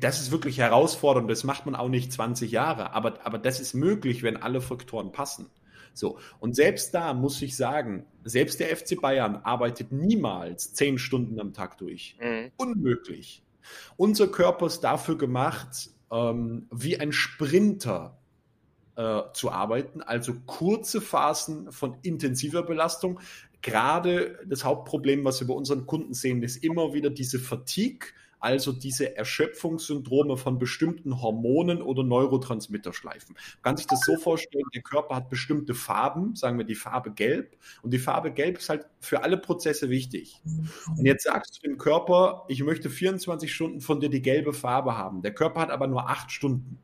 das 0.00 0.20
ist 0.20 0.30
wirklich 0.30 0.58
herausfordernd. 0.58 1.30
Das 1.30 1.44
macht 1.44 1.66
man 1.66 1.74
auch 1.74 1.88
nicht 1.88 2.12
20 2.12 2.50
Jahre. 2.50 2.92
Aber, 2.92 3.24
aber 3.24 3.38
das 3.38 3.60
ist 3.60 3.74
möglich, 3.74 4.22
wenn 4.22 4.36
alle 4.36 4.60
Faktoren 4.60 5.12
passen. 5.12 5.46
So. 5.92 6.18
Und 6.38 6.56
selbst 6.56 6.94
da 6.94 7.14
muss 7.14 7.40
ich 7.42 7.56
sagen, 7.56 8.06
selbst 8.24 8.60
der 8.60 8.74
FC 8.76 9.00
Bayern 9.00 9.36
arbeitet 9.36 9.92
niemals 9.92 10.72
10 10.74 10.98
Stunden 10.98 11.40
am 11.40 11.52
Tag 11.52 11.78
durch. 11.78 12.16
Mhm. 12.20 12.50
Unmöglich. 12.56 13.42
Unser 13.96 14.28
Körper 14.28 14.66
ist 14.66 14.80
dafür 14.80 15.18
gemacht, 15.18 15.90
ähm, 16.10 16.66
wie 16.70 16.98
ein 16.98 17.12
Sprinter 17.12 18.18
äh, 18.96 19.22
zu 19.32 19.50
arbeiten, 19.50 20.02
also 20.02 20.34
kurze 20.46 21.00
Phasen 21.00 21.70
von 21.72 21.98
intensiver 22.02 22.62
Belastung. 22.62 23.20
Gerade 23.62 24.38
das 24.46 24.64
Hauptproblem, 24.64 25.24
was 25.24 25.40
wir 25.40 25.46
bei 25.46 25.54
unseren 25.54 25.86
Kunden 25.86 26.14
sehen, 26.14 26.42
ist 26.42 26.62
immer 26.62 26.94
wieder 26.94 27.10
diese 27.10 27.38
Fatigue 27.38 28.08
also 28.40 28.72
diese 28.72 29.16
Erschöpfungssyndrome 29.16 30.36
von 30.36 30.58
bestimmten 30.58 31.20
Hormonen 31.20 31.82
oder 31.82 32.02
Neurotransmitterschleifen. 32.02 33.36
Man 33.36 33.62
kann 33.62 33.76
sich 33.76 33.86
das 33.86 34.00
so 34.00 34.16
vorstellen, 34.16 34.64
der 34.74 34.82
Körper 34.82 35.16
hat 35.16 35.28
bestimmte 35.28 35.74
Farben, 35.74 36.34
sagen 36.34 36.58
wir 36.58 36.64
die 36.64 36.74
Farbe 36.74 37.12
Gelb, 37.12 37.56
und 37.82 37.92
die 37.92 37.98
Farbe 37.98 38.32
Gelb 38.32 38.58
ist 38.58 38.70
halt 38.70 38.86
für 38.98 39.22
alle 39.22 39.36
Prozesse 39.36 39.90
wichtig. 39.90 40.40
Und 40.96 41.04
jetzt 41.04 41.24
sagst 41.24 41.58
du 41.58 41.68
dem 41.68 41.76
Körper, 41.76 42.44
ich 42.48 42.62
möchte 42.62 42.88
24 42.88 43.52
Stunden 43.52 43.80
von 43.80 44.00
dir 44.00 44.08
die 44.08 44.22
gelbe 44.22 44.54
Farbe 44.54 44.96
haben. 44.96 45.22
Der 45.22 45.34
Körper 45.34 45.60
hat 45.60 45.70
aber 45.70 45.86
nur 45.86 46.08
acht 46.08 46.32
Stunden. 46.32 46.78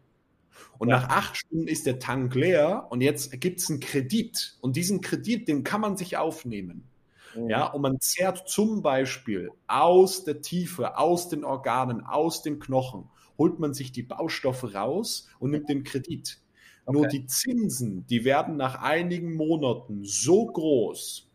Und 0.79 0.89
ja. 0.89 1.01
nach 1.01 1.09
acht 1.09 1.37
Stunden 1.37 1.69
ist 1.69 1.87
der 1.87 1.99
Tank 1.99 2.35
leer 2.35 2.87
und 2.91 3.01
jetzt 3.01 3.41
gibt 3.41 3.61
es 3.61 3.71
einen 3.71 3.81
Kredit. 3.81 4.57
Und 4.61 4.77
diesen 4.77 5.01
Kredit, 5.01 5.49
den 5.49 5.65
kann 5.65 5.81
man 5.81 5.97
sich 5.97 6.17
aufnehmen. 6.17 6.89
Mhm. 7.35 7.51
Ja, 7.51 7.67
und 7.67 7.83
man 7.83 8.01
zehrt 8.01 8.49
zum 8.49 8.83
Beispiel 8.83 9.51
aus 9.67 10.25
der 10.25 10.41
Tiefe, 10.43 10.99
aus 10.99 11.29
den 11.29 11.45
Organen, 11.45 12.03
aus 12.03 12.43
den 12.43 12.59
Knochen, 12.59 13.09
holt 13.39 13.59
man 13.59 13.75
sich 13.75 13.93
die 13.93 14.03
Baustoffe 14.03 14.75
raus 14.75 15.29
und 15.39 15.51
nimmt 15.51 15.69
den 15.69 15.85
Kredit. 15.85 16.39
Okay. 16.85 16.99
Nur 16.99 17.09
die 17.09 17.27
Zinsen, 17.27 18.07
die 18.07 18.25
werden 18.25 18.57
nach 18.57 18.77
einigen 18.77 19.35
Monaten 19.35 20.05
so 20.05 20.47
groß, 20.47 21.29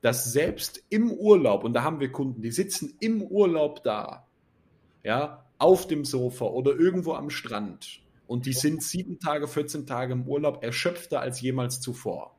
dass 0.00 0.32
selbst 0.32 0.84
im 0.90 1.10
Urlaub, 1.10 1.64
und 1.64 1.72
da 1.72 1.82
haben 1.82 2.00
wir 2.00 2.12
Kunden, 2.12 2.42
die 2.42 2.50
sitzen 2.50 2.94
im 3.00 3.22
Urlaub 3.22 3.82
da, 3.82 4.26
ja, 5.02 5.44
auf 5.58 5.88
dem 5.88 6.04
Sofa 6.04 6.44
oder 6.44 6.78
irgendwo 6.78 7.14
am 7.14 7.30
Strand 7.30 8.02
und 8.28 8.44
die 8.44 8.52
sind 8.52 8.82
sieben 8.82 9.18
Tage, 9.18 9.48
14 9.48 9.86
Tage 9.86 10.12
im 10.12 10.28
Urlaub 10.28 10.62
erschöpfter 10.62 11.20
als 11.20 11.40
jemals 11.40 11.80
zuvor. 11.80 12.36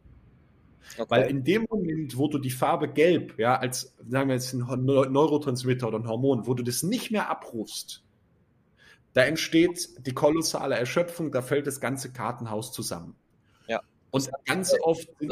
Okay. 0.98 1.05
Weil 1.10 1.29
in 1.29 1.43
dem 1.43 1.65
Moment, 1.69 2.15
wo 2.15 2.27
du 2.27 2.38
die 2.38 2.51
Farbe 2.51 2.88
Gelb, 2.88 3.38
ja, 3.38 3.58
als, 3.58 3.96
sagen 4.08 4.29
wir 4.29 4.36
jetzt 4.36 4.53
ein 4.53 4.86
Neurotransmitter 4.86 5.88
oder 5.88 6.00
ein 6.00 6.08
Hormon, 6.08 6.48
wo 6.48 6.53
du 6.53 6.63
das 6.63 6.84
nicht 6.84 7.12
mehr 7.12 7.29
abrufst, 7.29 8.03
da 9.13 9.24
entsteht 9.24 10.05
die 10.05 10.13
kolossale 10.13 10.75
Erschöpfung, 10.75 11.31
da 11.31 11.41
fällt 11.41 11.65
das 11.65 11.81
ganze 11.81 12.13
Kartenhaus 12.13 12.72
zusammen. 12.72 13.15
Ja. 13.67 13.81
Und 14.12 14.29
ganz 14.46 14.75
oft 14.84 15.10
sind 15.19 15.31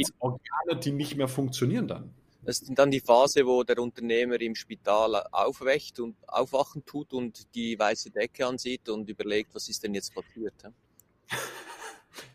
es 0.00 0.12
Organe, 0.18 0.80
die 0.82 0.92
nicht 0.92 1.16
mehr 1.16 1.28
funktionieren 1.28 1.86
dann. 1.86 2.14
Das 2.48 2.62
ist 2.62 2.72
dann 2.76 2.90
die 2.90 3.00
Phase, 3.00 3.44
wo 3.44 3.62
der 3.62 3.78
Unternehmer 3.78 4.40
im 4.40 4.54
Spital 4.54 5.16
aufwächt 5.32 6.00
und 6.00 6.16
aufwachen 6.26 6.82
tut 6.86 7.12
und 7.12 7.54
die 7.54 7.78
weiße 7.78 8.10
Decke 8.10 8.46
ansieht 8.46 8.88
und 8.88 9.06
überlegt, 9.10 9.54
was 9.54 9.68
ist 9.68 9.84
denn 9.84 9.92
jetzt 9.92 10.14
passiert. 10.14 10.54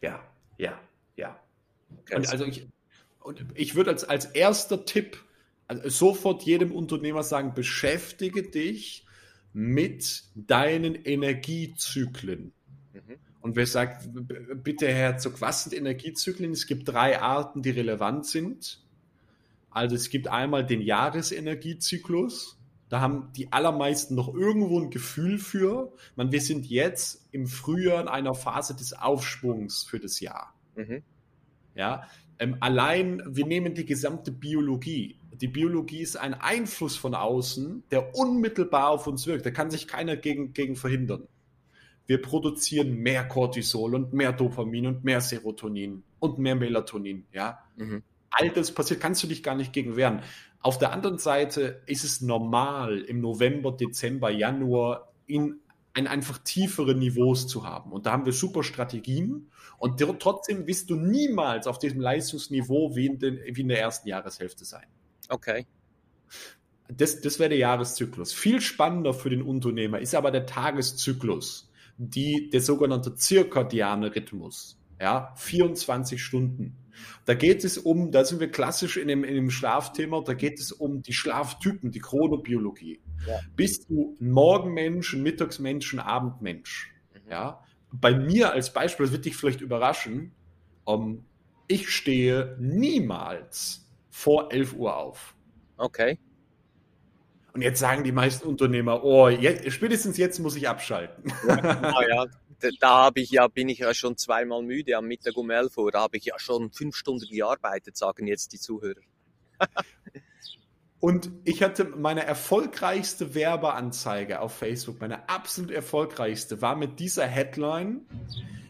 Ja, 0.01 0.23
ja, 0.59 0.79
ja. 1.15 1.39
Und 2.11 2.29
also 2.29 2.45
ich, 2.45 2.67
und 3.21 3.43
ich 3.55 3.73
würde 3.73 3.89
als, 3.89 4.03
als 4.03 4.25
erster 4.25 4.85
Tipp 4.85 5.17
also 5.65 5.89
sofort 5.89 6.43
jedem 6.43 6.71
Unternehmer 6.71 7.23
sagen, 7.23 7.55
beschäftige 7.55 8.43
dich 8.43 9.07
mit 9.51 10.25
deinen 10.35 10.93
Energiezyklen. 10.93 12.53
Mhm. 12.93 13.17
Und 13.41 13.55
wer 13.55 13.65
sagt, 13.65 14.07
bitte 14.63 14.87
Herzog, 14.87 15.41
was 15.41 15.63
sind 15.63 15.73
Energiezyklen? 15.73 16.51
Es 16.51 16.67
gibt 16.67 16.87
drei 16.87 17.19
Arten, 17.19 17.63
die 17.63 17.71
relevant 17.71 18.27
sind. 18.27 18.83
Also 19.73 19.95
es 19.95 20.09
gibt 20.09 20.27
einmal 20.27 20.65
den 20.65 20.81
Jahresenergiezyklus. 20.81 22.59
Da 22.89 23.01
haben 23.01 23.31
die 23.35 23.51
allermeisten 23.51 24.13
noch 24.13 24.31
irgendwo 24.33 24.79
ein 24.79 24.91
Gefühl 24.91 25.39
für. 25.39 25.91
Man, 26.15 26.31
wir 26.31 26.41
sind 26.41 26.67
jetzt 26.67 27.27
im 27.31 27.47
Frühjahr 27.47 27.99
in 27.99 28.07
einer 28.07 28.35
Phase 28.35 28.75
des 28.75 28.93
Aufschwungs 28.93 29.83
für 29.83 29.99
das 29.99 30.19
Jahr. 30.19 30.53
Mhm. 30.75 31.01
Ja, 31.73 32.03
ähm, 32.37 32.57
allein, 32.59 33.23
wir 33.25 33.47
nehmen 33.47 33.73
die 33.73 33.85
gesamte 33.85 34.31
Biologie. 34.31 35.17
Die 35.41 35.47
Biologie 35.47 36.01
ist 36.01 36.17
ein 36.17 36.35
Einfluss 36.35 36.95
von 36.95 37.15
außen, 37.15 37.83
der 37.89 38.15
unmittelbar 38.15 38.89
auf 38.89 39.07
uns 39.07 39.25
wirkt. 39.25 39.45
Da 39.47 39.49
kann 39.49 39.71
sich 39.71 39.87
keiner 39.87 40.15
gegen, 40.15 40.53
gegen 40.53 40.75
verhindern. 40.75 41.27
Wir 42.05 42.21
produzieren 42.21 42.97
mehr 42.97 43.27
Cortisol 43.27 43.95
und 43.95 44.13
mehr 44.13 44.33
Dopamin 44.33 44.85
und 44.85 45.03
mehr 45.03 45.21
Serotonin 45.21 46.03
und 46.19 46.37
mehr 46.37 46.55
Melatonin. 46.55 47.25
Ja, 47.31 47.63
mhm 47.75 48.03
all 48.33 48.49
das 48.49 48.71
passiert, 48.71 48.99
kannst 48.99 49.23
du 49.23 49.27
dich 49.27 49.43
gar 49.43 49.55
nicht 49.55 49.73
gegen 49.73 49.95
wehren. 49.95 50.21
Auf 50.59 50.77
der 50.77 50.91
anderen 50.91 51.17
Seite 51.17 51.81
ist 51.85 52.03
es 52.03 52.21
normal, 52.21 52.99
im 53.01 53.21
November, 53.21 53.71
Dezember, 53.71 54.29
Januar 54.29 55.13
in 55.25 55.59
ein 55.93 56.07
einfach 56.07 56.39
tiefere 56.39 56.95
Niveaus 56.95 57.47
zu 57.47 57.67
haben. 57.67 57.91
Und 57.91 58.05
da 58.05 58.13
haben 58.13 58.25
wir 58.25 58.33
super 58.33 58.63
Strategien. 58.63 59.51
Und 59.77 59.99
trotzdem 60.19 60.65
wirst 60.65 60.89
du 60.89 60.95
niemals 60.95 61.67
auf 61.67 61.77
diesem 61.77 62.01
Leistungsniveau 62.01 62.95
wie 62.95 63.05
in, 63.05 63.19
den, 63.19 63.39
wie 63.45 63.61
in 63.61 63.67
der 63.67 63.79
ersten 63.79 64.07
Jahreshälfte 64.07 64.65
sein. 64.65 64.85
Okay. 65.29 65.67
Das, 66.87 67.21
das 67.21 67.39
wäre 67.39 67.49
der 67.49 67.59
Jahreszyklus. 67.59 68.33
Viel 68.33 68.59
spannender 68.59 69.13
für 69.13 69.29
den 69.29 69.41
Unternehmer 69.41 69.99
ist 69.99 70.15
aber 70.15 70.31
der 70.31 70.45
Tageszyklus, 70.45 71.71
die, 71.97 72.49
der 72.49 72.61
sogenannte 72.61 73.15
zirkadiane 73.15 74.15
Rhythmus. 74.15 74.79
Ja, 74.99 75.33
24 75.35 76.23
Stunden. 76.23 76.75
Da 77.25 77.33
geht 77.33 77.63
es 77.63 77.77
um, 77.77 78.11
da 78.11 78.25
sind 78.25 78.39
wir 78.39 78.51
klassisch 78.51 78.97
in 78.97 79.07
dem, 79.07 79.23
in 79.23 79.35
dem 79.35 79.49
Schlafthema, 79.49 80.21
da 80.21 80.33
geht 80.33 80.59
es 80.59 80.71
um 80.71 81.01
die 81.01 81.13
Schlaftypen, 81.13 81.91
die 81.91 81.99
Chronobiologie. 81.99 83.01
Ja. 83.27 83.39
Bist 83.55 83.89
du 83.89 84.15
ein 84.19 84.31
Morgenmensch, 84.31 85.13
ein 85.13 85.23
Mittagsmensch, 85.23 85.93
ein 85.93 85.99
Abendmensch? 85.99 86.93
Mhm. 87.13 87.31
Ja. 87.31 87.63
Bei 87.91 88.13
mir 88.13 88.51
als 88.51 88.73
Beispiel, 88.73 89.05
das 89.05 89.13
wird 89.13 89.25
dich 89.25 89.35
vielleicht 89.35 89.61
überraschen, 89.61 90.33
um, 90.83 91.03
ähm, 91.03 91.25
ich 91.67 91.89
stehe 91.89 92.57
niemals 92.59 93.87
vor 94.09 94.51
11 94.51 94.73
Uhr 94.73 94.97
auf. 94.97 95.33
Okay. 95.77 96.19
Und 97.53 97.61
jetzt 97.61 97.79
sagen 97.79 98.03
die 98.03 98.11
meisten 98.11 98.47
Unternehmer, 98.47 99.03
oh, 99.03 99.29
jetzt, 99.29 99.71
spätestens 99.71 100.17
jetzt 100.17 100.39
muss 100.39 100.55
ich 100.55 100.67
abschalten. 100.67 101.31
Ja, 101.47 102.01
ja 102.07 102.25
da 102.79 103.05
habe 103.05 103.21
ich 103.21 103.31
ja, 103.31 103.47
bin 103.47 103.69
ich 103.69 103.79
ja 103.79 103.93
schon 103.93 104.17
zweimal 104.17 104.61
müde 104.61 104.97
am 104.97 105.07
Mittag 105.07 105.37
um 105.37 105.49
11 105.49 105.77
Uhr. 105.77 105.91
Da 105.91 106.01
habe 106.01 106.17
ich 106.17 106.25
ja 106.25 106.39
schon 106.39 106.71
fünf 106.71 106.95
Stunden 106.95 107.29
gearbeitet, 107.29 107.97
sagen 107.97 108.27
jetzt 108.27 108.53
die 108.53 108.59
Zuhörer. 108.59 109.01
Und 110.99 111.31
ich 111.43 111.61
hatte 111.61 111.83
meine 111.83 112.25
erfolgreichste 112.25 113.35
Werbeanzeige 113.35 114.39
auf 114.39 114.53
Facebook, 114.53 115.01
meine 115.01 115.27
absolut 115.27 115.71
erfolgreichste, 115.71 116.61
war 116.61 116.77
mit 116.77 116.99
dieser 116.99 117.27
Headline, 117.27 118.05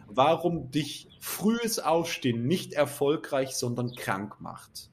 warum 0.07 0.71
dich 0.71 1.09
frühes 1.19 1.77
Aufstehen 1.77 2.47
nicht 2.47 2.73
erfolgreich, 2.73 3.55
sondern 3.55 3.93
krank 3.93 4.41
macht. 4.41 4.89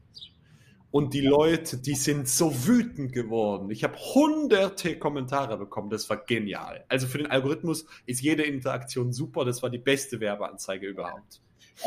Und 0.91 1.15
die 1.15 1.21
Leute, 1.21 1.79
die 1.79 1.95
sind 1.95 2.29
so 2.29 2.67
wütend 2.67 3.13
geworden. 3.13 3.71
Ich 3.71 3.85
habe 3.85 3.97
hunderte 3.97 4.99
Kommentare 4.99 5.57
bekommen. 5.57 5.89
Das 5.89 6.11
war 6.11 6.17
genial. 6.17 6.85
Also 6.89 7.07
für 7.07 7.19
den 7.19 7.29
Algorithmus 7.29 7.87
ist 8.07 8.21
jede 8.21 8.43
Interaktion 8.43 9.13
super. 9.13 9.45
Das 9.45 9.63
war 9.63 9.71
die 9.71 9.79
beste 9.79 10.19
Werbeanzeige 10.19 10.89
überhaupt. 10.89 11.41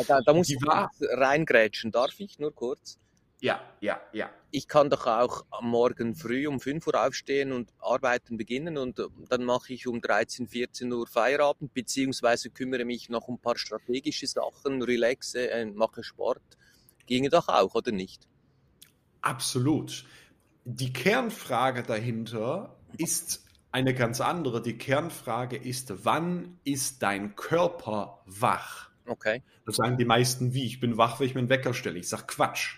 Da, 0.08 0.22
da 0.22 0.34
muss 0.34 0.50
ich 0.50 0.58
reingrätschen. 0.66 1.92
Darf 1.92 2.20
ich 2.20 2.40
nur 2.40 2.56
kurz? 2.56 2.98
Ja, 3.44 3.60
ja, 3.82 4.00
ja. 4.14 4.30
Ich 4.52 4.70
kann 4.70 4.90
doch 4.90 5.06
auch 5.06 5.44
am 5.50 5.70
Morgen 5.70 6.16
früh 6.16 6.48
um 6.48 6.62
5 6.62 6.88
Uhr 6.88 7.06
aufstehen 7.06 7.52
und 7.52 7.74
arbeiten 7.80 8.38
beginnen 8.38 8.78
und 8.78 9.06
dann 9.28 9.44
mache 9.44 9.74
ich 9.74 9.86
um 9.86 10.00
13, 10.00 10.48
14 10.48 10.94
Uhr 10.94 11.08
Feierabend, 11.08 11.74
beziehungsweise 11.74 12.52
kümmere 12.52 12.86
mich 12.86 13.10
noch 13.10 13.28
um 13.28 13.36
ein 13.36 13.42
paar 13.42 13.58
strategische 13.58 14.28
Sachen, 14.28 14.82
relaxe, 14.82 15.52
äh, 15.52 15.66
mache 15.66 16.04
Sport. 16.04 16.42
Ginge 17.06 17.30
doch 17.30 17.50
auch, 17.50 17.76
oder 17.76 17.92
nicht? 17.92 18.30
Absolut. 19.24 20.06
Die 20.66 20.94
Kernfrage 20.94 21.82
dahinter 21.84 22.76
ist 22.98 23.44
eine 23.72 23.94
ganz 23.94 24.22
andere. 24.22 24.62
Die 24.62 24.78
Kernfrage 24.78 25.56
ist, 25.56 26.06
wann 26.06 26.60
ist 26.64 27.02
dein 27.02 27.36
Körper 27.36 28.22
wach? 28.26 28.90
Okay. 29.06 29.42
Das 29.66 29.78
sagen 29.78 29.98
die 29.98 30.06
meisten 30.06 30.54
wie, 30.54 30.66
ich 30.66 30.80
bin 30.80 30.98
wach, 30.98 31.20
wenn 31.20 31.28
ich 31.28 31.36
meinen 31.36 31.50
Wecker 31.50 31.74
stelle. 31.74 32.00
Ich 32.00 32.10
sage 32.10 32.26
Quatsch. 32.28 32.76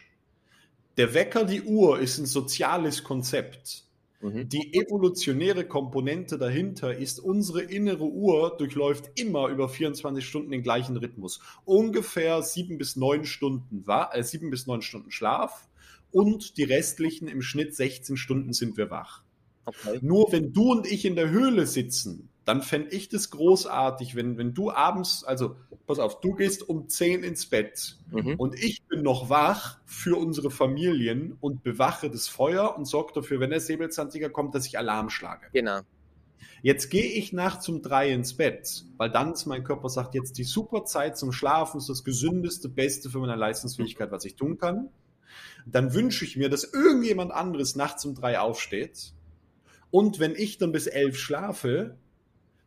Der 0.98 1.14
Wecker, 1.14 1.46
die 1.46 1.64
Uhr, 1.64 2.00
ist 2.00 2.20
ein 2.20 2.25
soziales 2.28 3.04
Konzept. 3.04 3.84
Mhm. 4.22 4.48
Die 4.48 4.74
evolutionäre 4.74 5.66
Komponente 5.66 6.38
dahinter 6.38 6.96
ist, 6.96 7.20
unsere 7.20 7.62
innere 7.62 8.06
Uhr 8.06 8.56
durchläuft 8.58 9.20
immer 9.20 9.48
über 9.48 9.68
24 9.68 10.25
Stunden 10.25 10.52
den 10.52 10.64
gleichen 10.64 10.96
Rhythmus. 10.96 11.40
Ungefähr 11.66 12.44
sieben 12.44 12.78
bis 12.78 12.96
neun 12.96 13.25
Stunden, 13.25 13.84
äh, 13.88 14.24
sieben 14.24 14.52
bis 14.52 14.68
neun 14.68 14.84
Stunden 14.84 15.12
Schlaf 15.12 15.68
und 16.16 16.56
die 16.56 16.64
restlichen 16.64 17.28
im 17.28 17.42
Schnitt 17.42 17.76
16 17.76 18.16
Stunden 18.16 18.54
sind 18.54 18.78
wir 18.78 18.90
wach. 18.90 19.22
Okay. 19.66 20.00
Nur 20.02 20.32
wenn 20.32 20.54
du 20.54 20.72
und 20.72 20.90
ich 20.90 21.04
in 21.04 21.18
der 21.18 21.30
Höhle 21.30 21.68
sitzen, 21.68 22.30
dann 22.46 22.62
fände 22.62 22.92
ich 22.92 23.10
das 23.10 23.32
großartig, 23.32 24.16
wenn, 24.16 24.38
wenn 24.38 24.54
du 24.54 24.72
abends, 24.72 25.26
also 25.26 25.58
pass 25.88 26.00
auf, 26.00 26.22
du 26.22 26.34
gehst 26.34 26.70
um 26.70 26.88
10 26.88 27.24
ins 27.24 27.48
Bett 27.48 27.98
mhm. 28.12 28.36
und 28.36 28.56
ich 28.56 28.84
bin 28.84 29.02
noch 29.02 29.30
wach 29.30 29.80
für 29.84 30.16
unsere 30.16 30.52
Familien 30.52 31.36
und 31.42 31.64
bewache 31.64 32.10
das 32.10 32.30
Feuer 32.30 32.78
und 32.78 32.86
sorge 32.86 33.12
dafür, 33.14 33.42
wenn 33.42 33.50
der 33.50 33.60
Säbelzahntiger 33.60 34.30
kommt, 34.30 34.56
dass 34.56 34.66
ich 34.66 34.78
Alarm 34.78 35.10
schlage. 35.10 35.48
Genau. 35.52 35.82
Jetzt 36.62 36.90
gehe 36.92 37.12
ich 37.12 37.34
nachts 37.34 37.68
um 37.68 37.82
drei 37.82 38.10
ins 38.14 38.36
Bett, 38.36 38.86
weil 38.96 39.10
dann 39.10 39.34
ist 39.34 39.48
mein 39.48 39.66
Körper 39.66 39.90
sagt, 39.90 40.16
jetzt 40.16 40.38
die 40.38 40.46
super 40.46 40.86
Zeit 40.86 41.18
zum 41.18 41.34
Schlafen 41.34 41.80
ist 41.80 41.90
das 41.90 42.06
gesündeste, 42.06 42.70
beste 42.70 43.10
für 43.10 43.20
meine 43.20 43.36
Leistungsfähigkeit, 43.36 44.12
was 44.12 44.24
ich 44.24 44.38
tun 44.38 44.58
kann 44.58 44.90
dann 45.65 45.94
wünsche 45.94 46.25
ich 46.25 46.38
mir, 46.38 46.50
dass 46.50 46.63
irgendjemand 46.63 47.32
anderes 47.32 47.75
nachts 47.75 48.06
um 48.06 48.15
drei 48.15 48.39
aufsteht 48.39 49.13
Und 49.92 50.20
wenn 50.20 50.36
ich 50.36 50.58
dann 50.58 50.72
bis 50.72 50.88
elf 50.88 51.18
schlafe, 51.18 51.98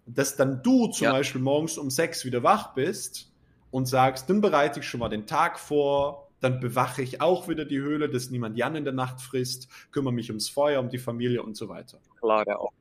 dass 0.06 0.36
dann 0.36 0.62
du 0.62 0.88
zum 0.88 1.06
ja. 1.06 1.12
Beispiel 1.12 1.40
morgens 1.40 1.78
um 1.78 1.90
sechs 1.90 2.24
wieder 2.24 2.42
wach 2.42 2.74
bist 2.74 3.32
und 3.70 3.86
sagst, 3.86 4.30
dann 4.30 4.40
bereite 4.40 4.80
ich 4.80 4.86
schon 4.86 5.00
mal 5.00 5.08
den 5.08 5.26
Tag 5.26 5.58
vor, 5.58 6.30
dann 6.40 6.60
bewache 6.60 7.02
ich 7.02 7.20
auch 7.20 7.48
wieder 7.48 7.64
die 7.64 7.78
Höhle, 7.78 8.08
dass 8.08 8.30
niemand 8.30 8.56
Jan 8.56 8.76
in 8.76 8.84
der 8.84 8.94
Nacht 8.94 9.20
frisst, 9.20 9.68
kümmere 9.90 10.14
mich 10.14 10.30
ums 10.30 10.48
Feuer, 10.48 10.80
um 10.80 10.88
die 10.88 10.98
Familie 10.98 11.42
und 11.42 11.56
so 11.56 11.68
weiter. 11.68 12.00
Klar, 12.20 12.44
ja, 12.46 12.56
auch. 12.56 12.72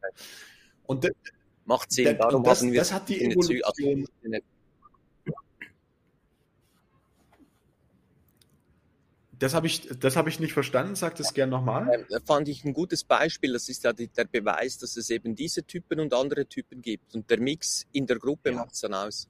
Und 0.86 1.04
das, 1.04 1.12
macht 1.68 1.92
Sinn. 1.92 2.18
Darum 2.18 2.44
das, 2.44 2.64
wir 2.64 2.74
das 2.74 2.94
hat 2.94 3.10
die 3.10 3.22
Evolution. 3.22 4.08
Das 9.40 9.54
habe 9.54 9.68
ich, 9.68 9.90
hab 10.04 10.28
ich 10.28 10.40
nicht 10.40 10.54
verstanden. 10.54 10.96
Sag 10.96 11.16
das 11.16 11.34
gerne 11.34 11.52
nochmal. 11.52 12.06
Ähm, 12.10 12.22
fand 12.26 12.48
ich 12.48 12.64
ein 12.66 12.74
gutes 12.74 13.04
Beispiel. 13.04 13.54
Das 13.54 13.70
ist 13.70 13.84
ja 13.84 13.94
der 13.94 14.26
Beweis, 14.26 14.80
dass 14.80 14.98
es 14.98 15.10
eben 15.10 15.36
diese 15.36 15.64
Typen 15.64 16.00
und 16.00 16.14
andere 16.14 16.48
Typen 16.48 16.82
gibt. 16.82 17.14
Und 17.14 17.30
der 17.30 17.40
Mix 17.40 17.86
in 17.92 18.08
der 18.08 18.18
Gruppe 18.18 18.52
ja. 18.52 18.58
macht 18.58 18.74
es 18.74 18.82
dann 18.82 18.94
aus. 18.94 19.28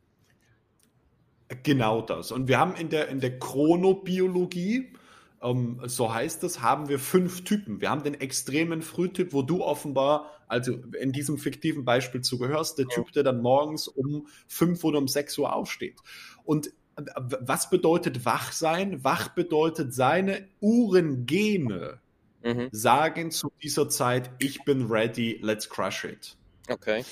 Genau 1.63 2.01
das. 2.01 2.31
Und 2.31 2.47
wir 2.47 2.59
haben 2.59 2.75
in 2.75 2.89
der, 2.89 3.07
in 3.09 3.19
der 3.19 3.39
Chronobiologie, 3.39 4.93
ähm, 5.41 5.81
so 5.85 6.13
heißt 6.13 6.43
es, 6.43 6.61
haben 6.61 6.89
wir 6.89 6.99
fünf 6.99 7.43
Typen. 7.43 7.81
Wir 7.81 7.89
haben 7.89 8.03
den 8.03 8.15
extremen 8.15 8.81
Frühtyp, 8.81 9.33
wo 9.33 9.41
du 9.41 9.63
offenbar, 9.63 10.31
also 10.47 10.73
in 10.99 11.11
diesem 11.11 11.37
fiktiven 11.37 11.85
Beispiel 11.85 12.21
zugehörst, 12.21 12.77
der 12.77 12.87
Typ, 12.87 13.11
der 13.11 13.23
dann 13.23 13.41
morgens 13.41 13.87
um 13.87 14.27
fünf 14.47 14.83
oder 14.83 14.99
um 14.99 15.07
sechs 15.07 15.37
Uhr 15.37 15.53
aufsteht. 15.53 15.99
Und 16.43 16.71
was 17.15 17.69
bedeutet 17.69 18.25
wach 18.25 18.51
sein? 18.51 19.03
Wach 19.03 19.29
bedeutet, 19.29 19.93
seine 19.93 20.47
Uhrengene 20.61 21.99
mhm. 22.43 22.69
sagen 22.71 23.31
zu 23.31 23.51
dieser 23.61 23.89
Zeit, 23.89 24.31
ich 24.39 24.63
bin 24.63 24.87
ready, 24.87 25.39
let's 25.41 25.69
crush 25.69 26.05
it. 26.05 26.35
Okay. 26.69 27.03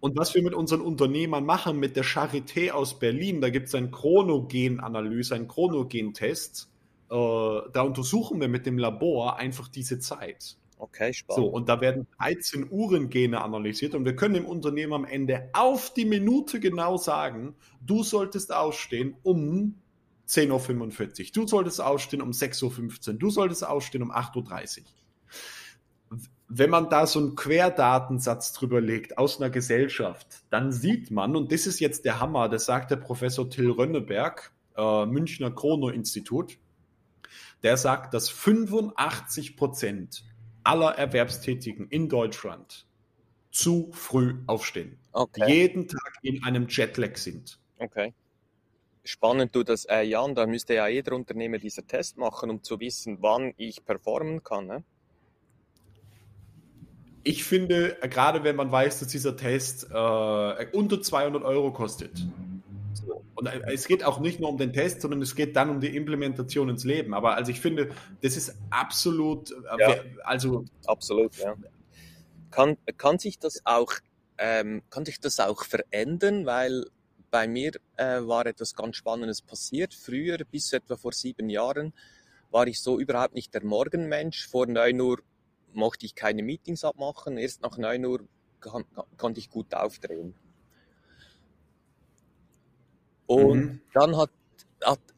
Und 0.00 0.18
was 0.18 0.34
wir 0.34 0.42
mit 0.42 0.54
unseren 0.54 0.82
Unternehmern 0.82 1.44
machen, 1.44 1.78
mit 1.78 1.96
der 1.96 2.04
Charité 2.04 2.72
aus 2.72 2.98
Berlin, 2.98 3.40
da 3.40 3.48
gibt 3.48 3.68
es 3.68 3.74
eine 3.74 3.90
Chronogen-Analyse, 3.90 5.34
einen 5.34 5.48
Chronogen-Test. 5.48 6.68
Äh, 7.10 7.14
da 7.14 7.82
untersuchen 7.82 8.40
wir 8.40 8.48
mit 8.48 8.66
dem 8.66 8.76
Labor 8.76 9.38
einfach 9.38 9.68
diese 9.68 9.98
Zeit. 9.98 10.58
Okay, 10.78 11.12
spannend. 11.12 11.44
So, 11.44 11.50
und 11.50 11.68
da 11.68 11.80
werden 11.80 12.06
13 12.18 12.70
Uhrengene 12.70 13.40
analysiert 13.40 13.94
und 13.94 14.04
wir 14.04 14.16
können 14.16 14.34
dem 14.34 14.46
Unternehmen 14.46 14.92
am 14.92 15.04
Ende 15.04 15.48
auf 15.52 15.92
die 15.94 16.04
Minute 16.04 16.60
genau 16.60 16.96
sagen, 16.96 17.54
du 17.80 18.02
solltest 18.02 18.52
ausstehen 18.52 19.16
um 19.22 19.76
10.45 20.28 21.20
Uhr, 21.20 21.26
du 21.32 21.46
solltest 21.46 21.80
ausstehen 21.80 22.22
um 22.22 22.30
6.15 22.30 23.08
Uhr, 23.08 23.14
du 23.14 23.30
solltest 23.30 23.66
ausstehen 23.66 24.02
um 24.02 24.12
8.30 24.12 24.78
Uhr 24.78 24.84
wenn 26.48 26.70
man 26.70 26.88
da 26.88 27.06
so 27.06 27.18
einen 27.18 27.34
Querdatensatz 27.34 28.52
drüber 28.52 28.80
legt 28.80 29.18
aus 29.18 29.40
einer 29.40 29.50
Gesellschaft, 29.50 30.44
dann 30.50 30.72
sieht 30.72 31.10
man, 31.10 31.36
und 31.36 31.50
das 31.50 31.66
ist 31.66 31.80
jetzt 31.80 32.04
der 32.04 32.20
Hammer, 32.20 32.48
das 32.48 32.66
sagt 32.66 32.90
der 32.90 32.96
Professor 32.96 33.48
Till 33.48 33.70
Rönneberg, 33.70 34.52
äh, 34.76 35.06
Münchner 35.06 35.50
Chrono-Institut, 35.50 36.58
der 37.62 37.76
sagt, 37.76 38.14
dass 38.14 38.28
85 38.28 39.56
Prozent 39.56 40.24
aller 40.64 40.96
Erwerbstätigen 40.96 41.88
in 41.88 42.08
Deutschland 42.08 42.86
zu 43.50 43.90
früh 43.92 44.34
aufstehen. 44.46 44.98
Okay. 45.12 45.48
Jeden 45.48 45.86
Tag 45.86 46.18
in 46.22 46.42
einem 46.42 46.66
Jetlag 46.68 47.16
sind. 47.16 47.58
Okay. 47.78 48.12
Spannend, 49.04 49.54
du 49.54 49.62
das, 49.62 49.84
äh, 49.84 50.02
Jan, 50.02 50.34
da 50.34 50.46
müsste 50.46 50.74
ja 50.74 50.88
jeder 50.88 51.14
Unternehmer 51.14 51.58
dieser 51.58 51.86
Test 51.86 52.16
machen, 52.16 52.50
um 52.50 52.62
zu 52.62 52.80
wissen, 52.80 53.18
wann 53.20 53.52
ich 53.58 53.84
performen 53.84 54.42
kann. 54.42 54.66
Ne? 54.66 54.84
ich 57.24 57.42
finde, 57.42 57.96
gerade 58.02 58.44
wenn 58.44 58.54
man 58.54 58.70
weiß, 58.70 59.00
dass 59.00 59.08
dieser 59.08 59.36
Test 59.36 59.90
äh, 59.90 60.66
unter 60.72 61.00
200 61.00 61.42
Euro 61.42 61.72
kostet. 61.72 62.24
So. 62.94 63.24
Und 63.34 63.46
äh, 63.46 63.60
es 63.72 63.86
geht 63.86 64.04
auch 64.04 64.20
nicht 64.20 64.40
nur 64.40 64.48
um 64.48 64.58
den 64.58 64.72
Test, 64.72 65.00
sondern 65.00 65.22
es 65.22 65.34
geht 65.34 65.56
dann 65.56 65.70
um 65.70 65.80
die 65.80 65.96
Implementation 65.96 66.68
ins 66.68 66.84
Leben. 66.84 67.14
Aber 67.14 67.34
also 67.34 67.50
ich 67.50 67.60
finde, 67.60 67.90
das 68.22 68.36
ist 68.36 68.56
absolut, 68.70 69.50
äh, 69.50 69.54
ja, 69.78 69.96
also 70.24 70.64
absolut, 70.86 71.36
ja. 71.36 71.54
Kann, 72.50 72.76
kann 72.96 73.18
sich 73.18 73.38
das 73.38 73.62
auch, 73.64 73.92
ähm, 74.38 74.82
kann 74.90 75.04
sich 75.04 75.20
das 75.20 75.40
auch 75.40 75.64
verändern, 75.64 76.46
weil 76.46 76.84
bei 77.30 77.48
mir 77.48 77.72
äh, 77.96 78.20
war 78.20 78.46
etwas 78.46 78.76
ganz 78.76 78.96
Spannendes 78.96 79.42
passiert. 79.42 79.92
Früher, 79.92 80.38
bis 80.48 80.72
etwa 80.72 80.96
vor 80.96 81.12
sieben 81.12 81.50
Jahren, 81.50 81.92
war 82.52 82.68
ich 82.68 82.80
so 82.80 83.00
überhaupt 83.00 83.34
nicht 83.34 83.52
der 83.52 83.64
Morgenmensch. 83.64 84.46
Vor 84.46 84.68
9 84.68 85.00
Uhr 85.00 85.18
mochte 85.72 86.06
ich 86.06 86.14
keine 86.14 86.44
Meetings 86.44 86.84
abmachen. 86.84 87.36
Erst 87.36 87.62
nach 87.62 87.76
9 87.76 88.04
Uhr 88.04 88.20
kann, 88.60 88.84
konnte 89.16 89.40
ich 89.40 89.50
gut 89.50 89.74
aufdrehen. 89.74 90.34
Und 93.26 93.58
mhm. 93.58 93.80
dann 93.92 94.16
hat 94.16 94.30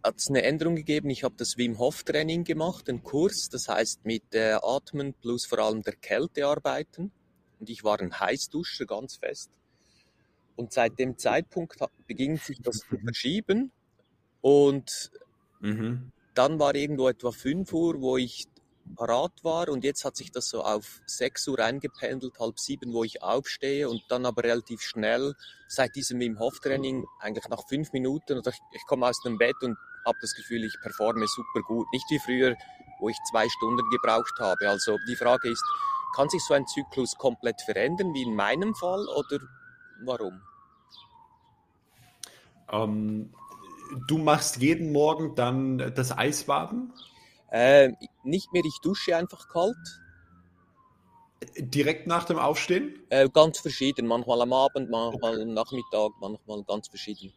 hat 0.06 0.18
es 0.18 0.28
eine 0.28 0.42
Änderung 0.42 0.76
gegeben. 0.76 1.10
Ich 1.10 1.24
habe 1.24 1.34
das 1.36 1.56
Wim 1.56 1.78
Hof 1.78 2.04
Training 2.04 2.44
gemacht, 2.44 2.88
einen 2.88 3.02
Kurs, 3.02 3.48
das 3.50 3.68
heißt 3.68 4.04
mit 4.04 4.34
äh, 4.34 4.58
Atmen 4.62 5.14
plus 5.14 5.46
vor 5.46 5.58
allem 5.58 5.82
der 5.82 5.96
Kälte 5.96 6.46
arbeiten. 6.46 7.10
Und 7.58 7.70
ich 7.70 7.82
war 7.84 8.00
ein 8.00 8.18
Heißduscher, 8.18 8.86
ganz 8.86 9.16
fest. 9.16 9.50
Und 10.54 10.72
seit 10.72 10.98
dem 10.98 11.18
Zeitpunkt 11.18 11.78
beging 12.06 12.36
sich 12.36 12.60
das 12.62 12.78
zu 12.78 12.96
verschieben. 12.98 13.72
Und 14.40 15.10
mhm. 15.60 16.12
dann 16.34 16.58
war 16.58 16.74
irgendwo 16.74 17.08
etwa 17.08 17.32
5 17.32 17.72
Uhr, 17.72 18.00
wo 18.00 18.16
ich 18.16 18.46
parat 18.94 19.33
war 19.42 19.68
und 19.68 19.85
jetzt 19.85 20.05
hat 20.05 20.16
sich 20.16 20.31
das 20.31 20.49
so 20.49 20.62
auf 20.62 21.01
6 21.07 21.49
Uhr 21.49 21.59
eingependelt, 21.59 22.38
halb 22.38 22.59
sieben, 22.59 22.92
wo 22.92 23.05
ich 23.05 23.22
aufstehe 23.22 23.88
und 23.88 24.03
dann 24.09 24.27
aber 24.27 24.44
relativ 24.44 24.81
schnell 24.81 25.35
seit 25.68 25.96
diesem 25.96 26.20
Wim 26.20 26.38
Hof 26.38 26.61
Training 26.61 27.05
eigentlich 27.20 27.49
nach 27.49 27.66
fünf 27.68 27.92
Minuten 27.92 28.38
oder 28.38 28.51
ich, 28.51 28.59
ich 28.72 28.87
komme 28.87 29.07
aus 29.07 29.20
dem 29.22 29.38
Bett 29.38 29.57
und 29.62 29.77
habe 30.07 30.18
das 30.20 30.35
Gefühl, 30.35 30.64
ich 30.64 30.75
performe 30.81 31.27
super 31.27 31.61
gut. 31.66 31.87
Nicht 31.92 32.07
wie 32.11 32.18
früher, 32.18 32.57
wo 33.01 33.09
ich 33.09 33.16
zwei 33.31 33.49
Stunden 33.49 33.88
gebraucht 33.90 34.35
habe. 34.38 34.68
Also 34.68 34.96
die 35.09 35.16
Frage 35.16 35.51
ist, 35.51 35.64
kann 36.14 36.29
sich 36.29 36.42
so 36.44 36.55
ein 36.55 36.66
Zyklus 36.66 37.16
komplett 37.16 37.61
verändern, 37.61 38.14
wie 38.14 38.22
in 38.22 38.35
meinem 38.35 38.75
Fall, 38.75 39.07
oder 39.09 39.38
warum? 40.05 40.40
Ähm, 42.72 43.33
du 44.07 44.18
machst 44.18 44.57
jeden 44.57 44.92
Morgen 44.92 45.35
dann 45.35 45.92
das 45.94 46.16
Eisbaden? 46.16 46.92
Äh, 47.50 47.92
nicht 48.24 48.52
mehr, 48.52 48.64
ich 48.64 48.78
dusche 48.82 49.16
einfach 49.16 49.48
kalt. 49.48 49.76
Direkt 51.59 52.06
nach 52.06 52.24
dem 52.24 52.38
Aufstehen? 52.38 52.98
Äh, 53.11 53.28
ganz 53.28 53.61
verschieden. 53.61 54.06
Manchmal 54.06 54.42
am 54.42 54.52
Abend, 54.52 54.90
manchmal 54.90 55.40
am 55.40 55.54
Nachmittag, 55.54 56.11
manchmal 56.20 56.64
ganz 56.64 56.88
verschieden. 56.88 57.32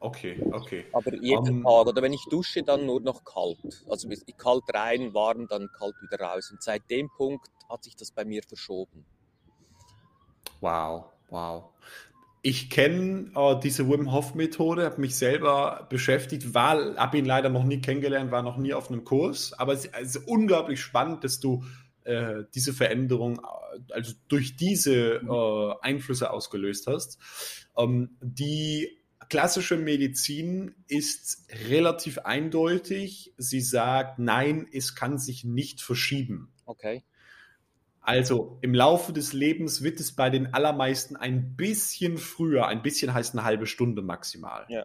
Okay, 0.00 0.38
okay. 0.52 0.84
Aber 0.92 1.14
jeden 1.14 1.48
um, 1.48 1.62
Tag. 1.62 1.86
Oder 1.86 2.02
wenn 2.02 2.12
ich 2.12 2.24
dusche, 2.30 2.62
dann 2.62 2.84
nur 2.84 3.00
noch 3.00 3.24
kalt. 3.24 3.84
Also 3.88 4.08
kalt 4.36 4.64
rein, 4.72 5.14
warm, 5.14 5.48
dann 5.48 5.68
kalt 5.72 5.94
wieder 6.02 6.20
raus. 6.22 6.50
Und 6.50 6.62
seit 6.62 6.88
dem 6.90 7.08
Punkt 7.16 7.48
hat 7.68 7.84
sich 7.84 7.96
das 7.96 8.12
bei 8.12 8.24
mir 8.24 8.42
verschoben. 8.42 9.06
Wow, 10.60 11.06
wow. 11.30 11.70
Ich 12.46 12.68
kenne 12.68 13.30
äh, 13.34 13.58
diese 13.58 13.88
Wim 13.88 14.12
Hof 14.12 14.34
Methode, 14.34 14.84
habe 14.84 15.00
mich 15.00 15.16
selber 15.16 15.86
beschäftigt, 15.88 16.52
war, 16.52 16.94
habe 16.96 17.16
ihn 17.16 17.24
leider 17.24 17.48
noch 17.48 17.64
nie 17.64 17.80
kennengelernt, 17.80 18.30
war 18.32 18.42
noch 18.42 18.58
nie 18.58 18.74
auf 18.74 18.90
einem 18.90 19.02
Kurs, 19.02 19.54
aber 19.54 19.72
es, 19.72 19.86
es 19.86 20.16
ist 20.16 20.28
unglaublich 20.28 20.78
spannend, 20.82 21.24
dass 21.24 21.40
du 21.40 21.64
äh, 22.02 22.42
diese 22.54 22.74
Veränderung, 22.74 23.38
äh, 23.38 23.94
also 23.94 24.12
durch 24.28 24.56
diese 24.56 25.22
äh, 25.22 25.74
Einflüsse 25.80 26.30
ausgelöst 26.30 26.86
hast. 26.86 27.18
Ähm, 27.78 28.18
die 28.20 28.90
klassische 29.30 29.78
Medizin 29.78 30.74
ist 30.86 31.46
relativ 31.70 32.18
eindeutig. 32.18 33.32
Sie 33.38 33.62
sagt, 33.62 34.18
nein, 34.18 34.68
es 34.70 34.94
kann 34.94 35.16
sich 35.16 35.44
nicht 35.44 35.80
verschieben. 35.80 36.52
Okay. 36.66 37.04
Also 38.04 38.58
im 38.60 38.74
Laufe 38.74 39.14
des 39.14 39.32
Lebens 39.32 39.82
wird 39.82 39.98
es 39.98 40.12
bei 40.12 40.28
den 40.28 40.52
allermeisten 40.52 41.16
ein 41.16 41.56
bisschen 41.56 42.18
früher, 42.18 42.66
ein 42.66 42.82
bisschen 42.82 43.14
heißt 43.14 43.34
eine 43.34 43.44
halbe 43.44 43.66
Stunde 43.66 44.02
maximal. 44.02 44.66
Ja. 44.68 44.84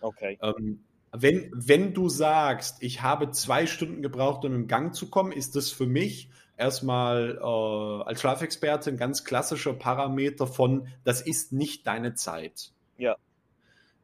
Okay. 0.00 0.38
Ähm, 0.42 0.80
wenn, 1.12 1.52
wenn 1.54 1.94
du 1.94 2.08
sagst, 2.08 2.82
ich 2.82 3.00
habe 3.00 3.30
zwei 3.30 3.66
Stunden 3.66 4.02
gebraucht, 4.02 4.44
um 4.44 4.52
im 4.54 4.66
Gang 4.66 4.92
zu 4.92 5.08
kommen, 5.08 5.30
ist 5.30 5.54
das 5.54 5.70
für 5.70 5.86
mich 5.86 6.30
erstmal 6.56 7.38
äh, 7.40 8.02
als 8.08 8.20
Schlafexperte 8.20 8.90
ein 8.90 8.96
ganz 8.96 9.24
klassischer 9.24 9.74
Parameter 9.74 10.48
von, 10.48 10.88
das 11.04 11.20
ist 11.20 11.52
nicht 11.52 11.86
deine 11.86 12.14
Zeit. 12.14 12.72
Ja. 12.96 13.16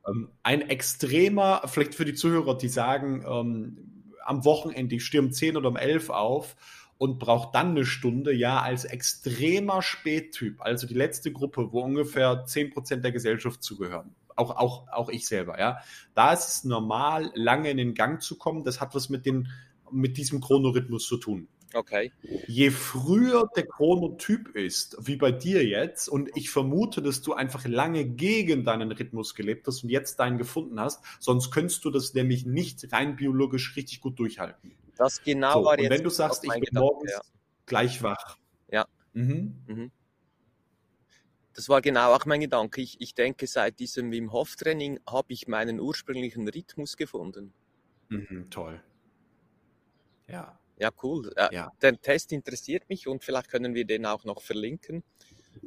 Ähm, 0.06 0.30
ein 0.44 0.62
extremer, 0.62 1.62
vielleicht 1.66 1.96
für 1.96 2.04
die 2.04 2.14
Zuhörer, 2.14 2.56
die 2.56 2.68
sagen, 2.68 3.24
ähm, 3.28 4.12
am 4.24 4.44
Wochenende, 4.44 4.94
ich 4.94 5.04
stehe 5.04 5.24
um 5.24 5.32
10 5.32 5.56
oder 5.56 5.68
um 5.68 5.76
11 5.76 6.10
auf 6.10 6.54
und 6.98 7.18
braucht 7.18 7.54
dann 7.54 7.70
eine 7.70 7.84
Stunde, 7.84 8.32
ja, 8.32 8.60
als 8.60 8.84
extremer 8.84 9.82
Spättyp, 9.82 10.60
also 10.60 10.86
die 10.86 10.94
letzte 10.94 11.32
Gruppe, 11.32 11.72
wo 11.72 11.80
ungefähr 11.80 12.46
10% 12.46 12.96
der 12.96 13.12
Gesellschaft 13.12 13.62
zugehören. 13.62 14.14
Auch, 14.36 14.56
auch, 14.56 14.88
auch 14.88 15.08
ich 15.10 15.26
selber, 15.26 15.58
ja. 15.58 15.78
Da 16.14 16.32
ist 16.32 16.48
es 16.48 16.64
normal, 16.64 17.30
lange 17.34 17.70
in 17.70 17.76
den 17.76 17.94
Gang 17.94 18.20
zu 18.20 18.36
kommen. 18.36 18.64
Das 18.64 18.80
hat 18.80 18.94
was 18.94 19.08
mit, 19.08 19.26
den, 19.26 19.48
mit 19.92 20.16
diesem 20.16 20.40
Chronorhythmus 20.40 21.06
zu 21.06 21.18
tun. 21.18 21.48
Okay. 21.72 22.12
Je 22.46 22.70
früher 22.70 23.48
der 23.56 23.66
Chronotyp 23.66 24.54
ist, 24.54 24.96
wie 25.00 25.16
bei 25.16 25.32
dir 25.32 25.66
jetzt, 25.66 26.08
und 26.08 26.30
ich 26.36 26.50
vermute, 26.50 27.02
dass 27.02 27.20
du 27.20 27.34
einfach 27.34 27.66
lange 27.66 28.04
gegen 28.04 28.64
deinen 28.64 28.92
Rhythmus 28.92 29.34
gelebt 29.34 29.66
hast 29.66 29.82
und 29.82 29.90
jetzt 29.90 30.20
deinen 30.20 30.38
gefunden 30.38 30.78
hast, 30.78 31.02
sonst 31.18 31.50
könntest 31.50 31.84
du 31.84 31.90
das 31.90 32.14
nämlich 32.14 32.46
nicht 32.46 32.92
rein 32.92 33.16
biologisch 33.16 33.74
richtig 33.76 34.00
gut 34.00 34.18
durchhalten. 34.18 34.72
Das 34.96 35.22
genau 35.22 35.60
so, 35.60 35.64
war 35.64 35.72
und 35.72 35.80
jetzt. 35.80 35.90
Wenn 35.90 36.02
du 36.02 36.10
sagst, 36.10 36.44
ich 36.44 36.50
bin 36.50 36.60
Gedanke, 36.62 36.80
morgens 36.80 37.12
ja. 37.12 37.20
gleich 37.66 38.02
wach. 38.02 38.38
Ja. 38.70 38.86
Mhm. 39.12 39.56
Mhm. 39.66 39.90
Das 41.54 41.68
war 41.68 41.80
genau 41.80 42.12
auch 42.12 42.26
mein 42.26 42.40
Gedanke. 42.40 42.80
Ich, 42.80 43.00
ich 43.00 43.14
denke, 43.14 43.46
seit 43.46 43.78
diesem 43.78 44.10
Wim 44.10 44.32
Hof 44.32 44.56
Training 44.56 45.00
habe 45.06 45.32
ich 45.32 45.46
meinen 45.46 45.80
ursprünglichen 45.80 46.48
Rhythmus 46.48 46.96
gefunden. 46.96 47.52
Mhm, 48.08 48.48
toll. 48.50 48.82
Ja. 50.26 50.58
Ja, 50.76 50.90
cool. 51.02 51.32
Äh, 51.36 51.54
ja. 51.54 51.72
Der 51.80 52.00
Test 52.00 52.32
interessiert 52.32 52.88
mich 52.88 53.06
und 53.06 53.22
vielleicht 53.22 53.48
können 53.48 53.74
wir 53.74 53.84
den 53.84 54.06
auch 54.06 54.24
noch 54.24 54.42
verlinken 54.42 55.04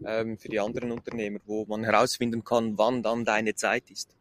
ähm, 0.06 0.38
für 0.38 0.50
die 0.50 0.60
anderen 0.60 0.92
Unternehmer, 0.92 1.40
wo 1.46 1.66
man 1.66 1.86
herausfinden 1.86 2.44
kann, 2.44 2.78
wann 2.78 3.04
dann 3.04 3.24
deine 3.24 3.56
Zeit 3.56 3.90
ist. 3.90 4.16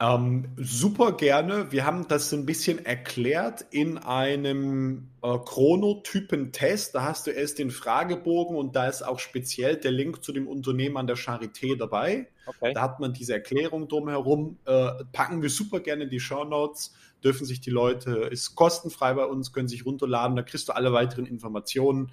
Ähm, 0.00 0.48
super 0.56 1.12
gerne. 1.12 1.70
Wir 1.70 1.86
haben 1.86 2.08
das 2.08 2.32
ein 2.32 2.46
bisschen 2.46 2.84
erklärt 2.84 3.64
in 3.70 3.98
einem 3.98 5.08
äh, 5.22 5.38
Chronotypen-Test. 5.38 6.94
Da 6.94 7.04
hast 7.04 7.26
du 7.26 7.30
erst 7.30 7.58
den 7.58 7.70
Fragebogen 7.70 8.56
und 8.56 8.74
da 8.74 8.88
ist 8.88 9.02
auch 9.02 9.18
speziell 9.18 9.76
der 9.76 9.92
Link 9.92 10.24
zu 10.24 10.32
dem 10.32 10.48
Unternehmen 10.48 10.96
an 10.96 11.06
der 11.06 11.16
Charité 11.16 11.76
dabei. 11.76 12.28
Okay. 12.46 12.74
Da 12.74 12.82
hat 12.82 13.00
man 13.00 13.12
diese 13.12 13.34
Erklärung 13.34 13.88
drumherum. 13.88 14.58
Äh, 14.64 14.90
packen 15.12 15.42
wir 15.42 15.50
super 15.50 15.80
gerne 15.80 16.04
in 16.04 16.10
die 16.10 16.20
Show 16.20 16.44
Notes 16.44 16.92
dürfen 17.24 17.46
sich 17.46 17.60
die 17.60 17.70
Leute, 17.70 18.28
ist 18.30 18.54
kostenfrei 18.54 19.14
bei 19.14 19.24
uns, 19.24 19.52
können 19.52 19.68
sich 19.68 19.86
runterladen, 19.86 20.36
da 20.36 20.42
kriegst 20.42 20.68
du 20.68 20.74
alle 20.74 20.92
weiteren 20.92 21.26
Informationen. 21.26 22.12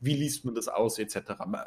Wie 0.00 0.14
liest 0.14 0.44
man 0.44 0.54
das 0.54 0.68
aus, 0.68 0.98
etc. 0.98 1.20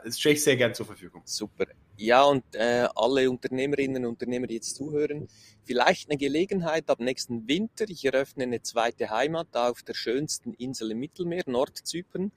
Das 0.04 0.20
stelle 0.20 0.36
ich 0.36 0.44
sehr 0.44 0.58
gern 0.58 0.74
zur 0.74 0.86
Verfügung. 0.86 1.22
Super. 1.26 1.66
Ja, 1.98 2.24
und 2.24 2.44
äh, 2.54 2.88
alle 2.96 3.30
Unternehmerinnen 3.30 4.06
und 4.06 4.12
Unternehmer, 4.12 4.48
die 4.48 4.56
jetzt 4.56 4.76
zuhören, 4.76 5.28
vielleicht 5.64 6.10
eine 6.10 6.18
Gelegenheit 6.18 6.90
ab 6.90 7.00
nächsten 7.00 7.48
Winter. 7.48 7.86
Ich 7.90 8.06
eröffne 8.06 8.44
eine 8.44 8.62
zweite 8.62 9.10
Heimat 9.10 9.56
auf 9.56 9.84
der 9.84 9.94
schönsten 9.94 10.54
Insel 10.54 10.92
im 10.92 11.00
Mittelmeer, 11.00 11.44
Nordzypern. 11.48 12.32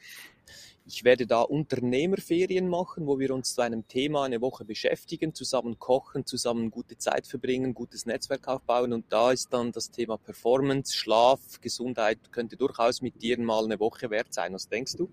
Ich 0.86 1.04
werde 1.04 1.26
da 1.26 1.42
Unternehmerferien 1.42 2.68
machen, 2.68 3.06
wo 3.06 3.18
wir 3.18 3.32
uns 3.32 3.54
zu 3.54 3.60
einem 3.60 3.86
Thema 3.86 4.24
eine 4.24 4.40
Woche 4.40 4.64
beschäftigen, 4.64 5.34
zusammen 5.34 5.78
kochen, 5.78 6.26
zusammen 6.26 6.70
gute 6.70 6.98
Zeit 6.98 7.26
verbringen, 7.26 7.74
gutes 7.74 8.06
Netzwerk 8.06 8.48
aufbauen. 8.48 8.92
Und 8.92 9.12
da 9.12 9.30
ist 9.30 9.52
dann 9.52 9.72
das 9.72 9.90
Thema 9.90 10.16
Performance, 10.18 10.96
Schlaf, 10.96 11.60
Gesundheit 11.60 12.32
könnte 12.32 12.56
durchaus 12.56 13.02
mit 13.02 13.22
dir 13.22 13.38
mal 13.38 13.64
eine 13.64 13.78
Woche 13.78 14.10
wert 14.10 14.34
sein. 14.34 14.52
Was 14.52 14.68
denkst 14.68 14.96
du? 14.96 15.08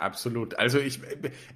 Absolut. 0.00 0.58
Also 0.58 0.78
ich, 0.78 1.00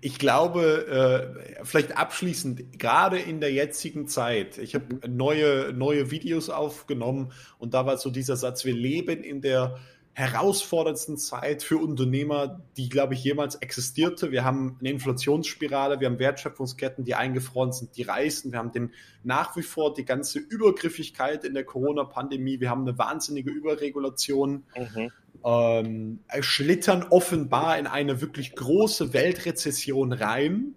ich 0.03 0.19
glaube, 0.19 1.41
äh, 1.57 1.65
vielleicht 1.65 1.97
abschließend, 1.97 2.79
gerade 2.79 3.19
in 3.19 3.41
der 3.41 3.51
jetzigen 3.53 4.07
Zeit, 4.07 4.59
ich 4.59 4.75
habe 4.75 5.01
neue, 5.09 5.73
neue 5.73 6.11
Videos 6.11 6.51
aufgenommen 6.51 7.33
und 7.59 7.73
da 7.73 7.87
war 7.87 7.97
so 7.97 8.11
dieser 8.11 8.37
Satz, 8.37 8.67
wir 8.67 8.75
leben 8.75 9.25
in 9.25 9.41
der 9.41 9.79
herausforderndsten 10.13 11.17
Zeit 11.17 11.63
für 11.63 11.79
Unternehmer, 11.79 12.61
die, 12.77 12.89
glaube 12.89 13.15
ich, 13.15 13.25
jemals 13.25 13.57
existierte. 13.57 14.31
Wir 14.31 14.45
haben 14.45 14.77
eine 14.79 14.91
Inflationsspirale, 14.91 15.99
wir 15.99 16.07
haben 16.07 16.21
Wertschöpfungsketten, 16.21 17.05
die 17.05 17.17
eingefroren 17.17 17.73
sind, 17.73 17.97
die 17.97 18.03
reißen. 18.03 18.53
Wir 18.53 18.61
haben 18.61 18.71
den 18.71 18.93
nach 19.25 19.57
wie 19.57 19.63
vor 19.63 19.93
die 19.93 20.05
ganze 20.05 20.39
Übergriffigkeit 20.39 21.45
in 21.45 21.55
der 21.55 21.65
Corona-Pandemie. 21.65 22.61
Wir 22.61 22.71
haben 22.71 22.83
eine 22.83 22.97
wahnsinnige 22.97 23.51
Überregulation. 23.51 24.65
Mhm. 24.77 25.11
Ähm, 25.45 26.21
schlittern 26.41 27.05
offenbar 27.11 27.79
in 27.79 27.87
eine 27.87 28.21
wirklich 28.21 28.55
große 28.55 29.13
Weltrezession 29.13 30.13
rein. 30.13 30.75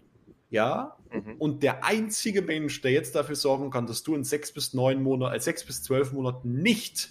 Ja, 0.50 0.96
mhm. 1.12 1.36
und 1.40 1.64
der 1.64 1.84
einzige 1.84 2.42
Mensch, 2.42 2.82
der 2.82 2.92
jetzt 2.92 3.16
dafür 3.16 3.36
sorgen 3.36 3.70
kann, 3.70 3.86
dass 3.86 4.04
du 4.04 4.16
in 4.16 4.24
sechs 4.24 4.54
bis 4.54 4.74
neun 4.74 5.04
Monaten, 5.04 5.36
äh, 5.36 5.40
sechs 5.40 5.66
bis 5.66 5.84
zwölf 5.84 6.14
Monaten 6.14 6.62
nicht 6.62 7.10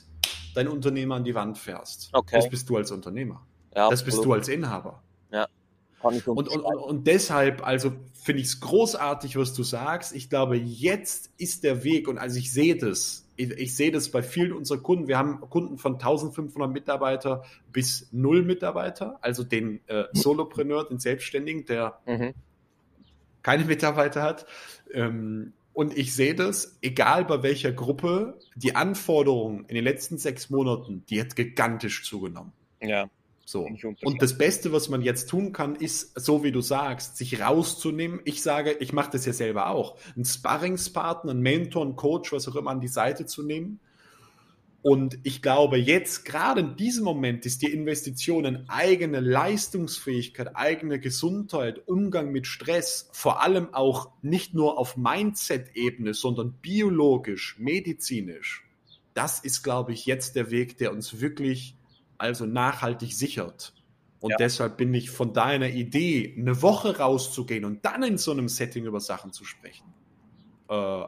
dein 0.54 0.68
Unternehmer 0.68 1.16
an 1.16 1.24
die 1.24 1.34
Wand 1.34 1.58
fährst. 1.58 2.08
Okay. 2.12 2.36
Das 2.36 2.48
bist 2.48 2.68
du 2.70 2.76
als 2.78 2.90
Unternehmer. 2.90 3.46
Ja, 3.74 3.90
das 3.90 4.04
bist 4.04 4.24
du 4.24 4.32
als 4.32 4.48
Inhaber. 4.48 5.02
Ja. 5.30 5.46
Und, 6.00 6.26
und, 6.26 6.48
und, 6.48 7.06
deshalb, 7.06 7.66
also 7.66 7.92
finde 8.14 8.40
ich 8.40 8.48
es 8.48 8.60
großartig, 8.60 9.36
was 9.36 9.52
du 9.52 9.62
sagst. 9.62 10.14
Ich 10.14 10.30
glaube, 10.30 10.56
jetzt 10.56 11.30
ist 11.36 11.64
der 11.64 11.84
Weg, 11.84 12.08
und 12.08 12.18
also 12.18 12.38
ich 12.38 12.52
sehe 12.52 12.76
das, 12.76 13.25
ich, 13.36 13.50
ich 13.52 13.76
sehe 13.76 13.90
das 13.90 14.10
bei 14.10 14.22
vielen 14.22 14.52
unserer 14.52 14.78
Kunden. 14.78 15.08
Wir 15.08 15.18
haben 15.18 15.40
Kunden 15.40 15.78
von 15.78 15.94
1500 15.94 16.70
Mitarbeiter 16.70 17.44
bis 17.72 18.08
null 18.12 18.42
Mitarbeiter, 18.42 19.18
also 19.22 19.44
den 19.44 19.80
äh, 19.88 20.04
Solopreneur, 20.12 20.88
den 20.88 20.98
Selbstständigen, 20.98 21.64
der 21.66 21.98
mhm. 22.06 22.34
keine 23.42 23.64
Mitarbeiter 23.64 24.22
hat. 24.22 24.46
Ähm, 24.92 25.52
und 25.72 25.96
ich 25.96 26.14
sehe 26.14 26.34
das, 26.34 26.78
egal 26.80 27.26
bei 27.26 27.42
welcher 27.42 27.70
Gruppe, 27.70 28.38
die 28.54 28.74
Anforderungen 28.74 29.66
in 29.66 29.74
den 29.74 29.84
letzten 29.84 30.16
sechs 30.16 30.48
Monaten, 30.48 31.04
die 31.10 31.20
hat 31.20 31.36
gigantisch 31.36 32.04
zugenommen. 32.04 32.52
Ja. 32.80 33.10
So. 33.46 33.66
Und 34.02 34.20
das 34.20 34.36
Beste, 34.36 34.72
was 34.72 34.90
man 34.90 35.00
jetzt 35.00 35.30
tun 35.30 35.52
kann, 35.52 35.76
ist, 35.76 36.20
so 36.20 36.42
wie 36.44 36.52
du 36.52 36.60
sagst, 36.60 37.16
sich 37.16 37.40
rauszunehmen. 37.40 38.20
Ich 38.24 38.42
sage, 38.42 38.72
ich 38.72 38.92
mache 38.92 39.12
das 39.12 39.24
ja 39.24 39.32
selber 39.32 39.70
auch. 39.70 39.96
Einen 40.14 40.24
Sparringspartner, 40.26 41.30
einen 41.30 41.40
Mentor, 41.40 41.84
einen 41.84 41.96
Coach, 41.96 42.32
was 42.32 42.48
auch 42.48 42.56
immer 42.56 42.72
an 42.72 42.80
die 42.80 42.88
Seite 42.88 43.24
zu 43.24 43.42
nehmen 43.42 43.80
und 44.88 45.18
ich 45.24 45.42
glaube, 45.42 45.78
jetzt, 45.78 46.24
gerade 46.24 46.60
in 46.60 46.76
diesem 46.76 47.02
Moment, 47.02 47.44
ist 47.44 47.60
die 47.62 47.72
Investition 47.72 48.44
in 48.44 48.68
eigene 48.68 49.18
Leistungsfähigkeit, 49.18 50.54
eigene 50.54 51.00
Gesundheit, 51.00 51.88
Umgang 51.88 52.30
mit 52.30 52.46
Stress, 52.46 53.08
vor 53.10 53.42
allem 53.42 53.74
auch 53.74 54.12
nicht 54.22 54.54
nur 54.54 54.78
auf 54.78 54.96
Mindset-Ebene, 54.96 56.14
sondern 56.14 56.52
biologisch, 56.62 57.56
medizinisch. 57.58 58.64
Das 59.12 59.40
ist, 59.40 59.64
glaube 59.64 59.92
ich, 59.92 60.06
jetzt 60.06 60.36
der 60.36 60.52
Weg, 60.52 60.78
der 60.78 60.92
uns 60.92 61.20
wirklich 61.20 61.74
also 62.18 62.46
nachhaltig 62.46 63.12
sichert. 63.12 63.72
Und 64.20 64.30
ja. 64.30 64.36
deshalb 64.38 64.76
bin 64.76 64.92
ich 64.94 65.10
von 65.10 65.32
deiner 65.32 65.68
Idee, 65.68 66.34
eine 66.36 66.62
Woche 66.62 66.98
rauszugehen 66.98 67.64
und 67.64 67.84
dann 67.84 68.02
in 68.02 68.18
so 68.18 68.32
einem 68.32 68.48
Setting 68.48 68.84
über 68.84 69.00
Sachen 69.00 69.32
zu 69.32 69.44
sprechen, 69.44 69.92
äh, 70.68 71.04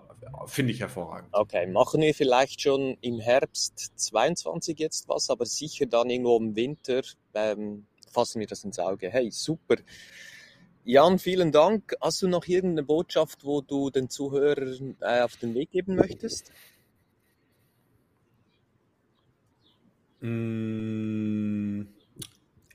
finde 0.47 0.73
ich 0.73 0.81
hervorragend. 0.81 1.31
Okay, 1.33 1.67
machen 1.67 2.03
wir 2.03 2.15
vielleicht 2.15 2.61
schon 2.61 2.97
im 3.01 3.19
Herbst 3.19 3.93
22 3.97 4.79
jetzt 4.79 5.09
was, 5.09 5.31
aber 5.31 5.47
sicher 5.47 5.87
dann 5.87 6.11
irgendwo 6.11 6.37
im 6.37 6.55
Winter 6.55 7.03
ähm, 7.35 7.87
fassen 8.13 8.41
wir 8.41 8.47
das 8.47 8.65
ins 8.65 8.79
Auge. 8.79 9.11
Hey, 9.11 9.31
super. 9.31 9.77
Jan, 10.85 11.19
vielen 11.19 11.53
Dank. 11.53 11.95
Hast 12.01 12.23
du 12.23 12.29
noch 12.29 12.47
irgendeine 12.47 12.83
Botschaft, 12.83 13.45
wo 13.45 13.61
du 13.61 13.91
den 13.91 14.09
Zuhörern 14.09 14.97
äh, 15.01 15.21
auf 15.21 15.37
den 15.37 15.55
Weg 15.55 15.71
geben 15.71 15.97
möchtest? 15.97 16.51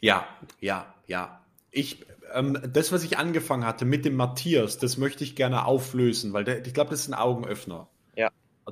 Ja, 0.01 0.27
ja, 0.60 0.93
ja. 1.08 1.45
Ich, 1.71 2.06
ähm, 2.34 2.58
das, 2.71 2.91
was 2.91 3.03
ich 3.03 3.17
angefangen 3.17 3.65
hatte 3.65 3.86
mit 3.86 4.06
dem 4.06 4.15
Matthias, 4.15 4.77
das 4.77 4.97
möchte 4.97 5.23
ich 5.23 5.36
gerne 5.36 5.65
auflösen, 5.65 6.34
weil 6.34 6.43
der, 6.43 6.65
ich 6.65 6.73
glaube, 6.73 6.91
das 6.91 7.01
ist 7.01 7.10
ein 7.10 7.13
Augenöffner. 7.13 7.89
Ja. 8.15 8.29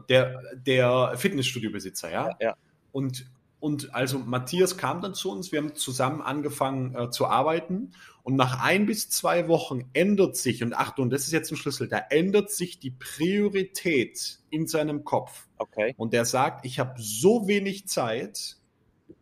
Der, 0.10 0.42
der 0.54 1.14
Fitnessstudio-Besitzer, 1.18 2.12
ja? 2.12 2.28
ja? 2.30 2.38
Ja. 2.40 2.58
Und, 2.92 3.26
und 3.60 3.94
also 3.94 4.20
Matthias 4.20 4.78
kam 4.78 5.02
dann 5.02 5.14
zu 5.14 5.32
uns, 5.32 5.52
wir 5.52 5.60
haben 5.60 5.76
zusammen 5.76 6.22
angefangen 6.22 6.96
äh, 6.96 7.10
zu 7.10 7.28
arbeiten 7.28 7.94
und 8.24 8.36
nach 8.36 8.62
ein 8.64 8.86
bis 8.86 9.10
zwei 9.10 9.48
Wochen 9.48 9.90
ändert 9.94 10.38
sich, 10.38 10.64
und 10.64 10.74
Achtung, 10.74 11.10
das 11.10 11.24
ist 11.24 11.32
jetzt 11.32 11.52
ein 11.52 11.58
Schlüssel, 11.58 11.88
da 11.88 11.98
ändert 12.10 12.52
sich 12.52 12.80
die 12.80 12.92
Priorität 12.92 14.40
in 14.50 14.68
seinem 14.68 15.04
Kopf. 15.04 15.48
Okay. 15.58 15.94
Und 15.98 16.14
der 16.14 16.26
sagt, 16.26 16.66
ich 16.66 16.80
habe 16.80 16.94
so 16.98 17.48
wenig 17.48 17.88
Zeit, 17.88 18.61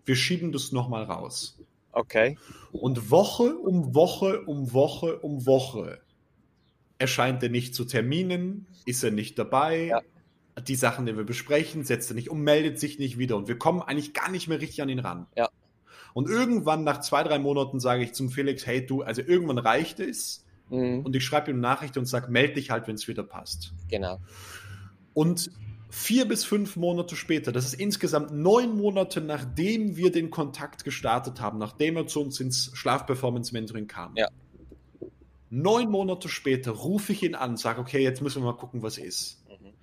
wir 0.10 0.16
schieben 0.16 0.52
das 0.52 0.74
nochmal 0.74 1.04
raus. 1.04 1.58
Okay. 1.94 2.38
Und 2.72 3.12
Woche 3.12 3.56
um 3.56 3.94
Woche 3.94 4.42
um 4.42 4.74
Woche 4.74 5.20
um 5.20 5.46
Woche 5.46 6.00
erscheint 6.98 7.42
er 7.44 7.50
nicht 7.50 7.76
zu 7.76 7.86
Terminen, 7.86 8.66
ist 8.86 9.04
er 9.04 9.12
nicht 9.12 9.40
dabei. 9.40 9.86
Ja. 9.86 10.02
Die 10.68 10.76
Sachen, 10.76 11.06
die 11.06 11.16
wir 11.16 11.24
besprechen, 11.24 11.86
setzt 11.86 12.12
er 12.12 12.16
nicht 12.16 12.30
um, 12.30 12.42
meldet 12.42 12.80
sich 12.80 13.00
nicht 13.00 13.18
wieder. 13.18 13.38
Und 13.38 13.48
wir 13.48 13.58
kommen 13.58 13.82
eigentlich 13.82 14.14
gar 14.14 14.30
nicht 14.30 14.50
mehr 14.50 14.60
richtig 14.60 14.82
an 14.82 14.90
ihn 14.90 15.00
ran. 15.00 15.28
Ja. 15.38 15.48
Und 16.14 16.28
irgendwann 16.28 16.84
nach 16.84 17.00
zwei, 17.02 17.24
drei 17.24 17.38
Monaten 17.40 17.80
sage 17.80 18.04
ich 18.04 18.14
zum 18.14 18.30
Felix, 18.30 18.66
hey 18.66 18.86
du, 18.86 19.04
also 19.04 19.22
irgendwann 19.22 19.60
reicht 19.60 20.00
es. 20.00 20.44
Mhm. 20.70 21.06
Und 21.06 21.16
ich 21.16 21.24
schreibe 21.24 21.52
ihm 21.52 21.58
eine 21.58 21.62
Nachricht 21.62 21.98
und 21.98 22.06
sage, 22.08 22.32
melde 22.32 22.56
dich 22.56 22.72
halt, 22.72 22.88
wenn 22.88 22.96
es 22.96 23.08
wieder 23.08 23.24
passt. 23.24 23.74
Genau. 23.90 24.20
Und 25.14 25.52
vier 25.90 26.28
bis 26.28 26.44
fünf 26.46 26.76
Monate 26.76 27.16
später, 27.16 27.52
das 27.52 27.66
ist 27.66 27.74
insgesamt 27.74 28.32
neun 28.32 28.78
Monate, 28.78 29.22
nachdem 29.22 29.96
wir 29.98 30.12
den 30.12 30.30
Kontakt 30.30 30.84
gestartet 30.84 31.42
haben, 31.42 31.58
nachdem 31.58 31.98
er 31.98 32.08
zu 32.08 32.22
uns 32.22 32.40
ins 32.40 32.72
Schlafperformance-Mentoring 32.74 33.88
kam. 33.88 34.16
Ja. 34.16 34.28
Neun 35.50 35.90
Monate 35.90 36.30
später 36.30 36.72
rufe 36.72 37.12
ich 37.12 37.24
ihn 37.24 37.34
an, 37.34 37.58
sage, 37.58 37.82
okay, 37.82 38.04
jetzt 38.04 38.22
müssen 38.22 38.44
wir 38.44 38.52
mal 38.52 38.58
gucken, 38.58 38.84
was 38.84 39.00
ist. 39.00 39.44
Mhm. 39.50 39.74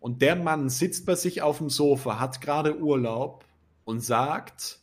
Und 0.00 0.20
der 0.20 0.36
Mann 0.36 0.68
sitzt 0.68 1.06
bei 1.06 1.14
sich 1.14 1.40
auf 1.40 1.58
dem 1.58 1.70
Sofa, 1.70 2.20
hat 2.20 2.42
gerade 2.42 2.78
Urlaub 2.78 3.46
und 3.86 4.00
sagt, 4.00 4.80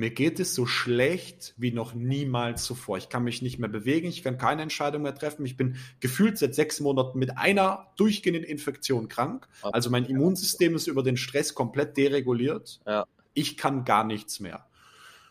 mir 0.00 0.10
geht 0.10 0.40
es 0.40 0.54
so 0.54 0.66
schlecht 0.66 1.54
wie 1.56 1.72
noch 1.72 1.94
niemals 1.94 2.64
zuvor. 2.64 2.98
Ich 2.98 3.08
kann 3.08 3.22
mich 3.22 3.42
nicht 3.42 3.58
mehr 3.58 3.68
bewegen, 3.68 4.08
ich 4.08 4.22
kann 4.22 4.38
keine 4.38 4.62
Entscheidung 4.62 5.02
mehr 5.02 5.14
treffen. 5.14 5.44
Ich 5.44 5.56
bin 5.56 5.76
gefühlt 6.00 6.38
seit 6.38 6.54
sechs 6.54 6.80
Monaten 6.80 7.18
mit 7.18 7.36
einer 7.36 7.92
durchgehenden 7.96 8.42
Infektion 8.42 9.08
krank. 9.08 9.46
Also 9.62 9.90
mein 9.90 10.06
Immunsystem 10.06 10.74
ist 10.74 10.86
über 10.86 11.02
den 11.02 11.16
Stress 11.16 11.54
komplett 11.54 11.96
dereguliert. 11.96 12.80
Ja. 12.86 13.06
Ich 13.34 13.56
kann 13.56 13.84
gar 13.84 14.04
nichts 14.04 14.40
mehr. 14.40 14.66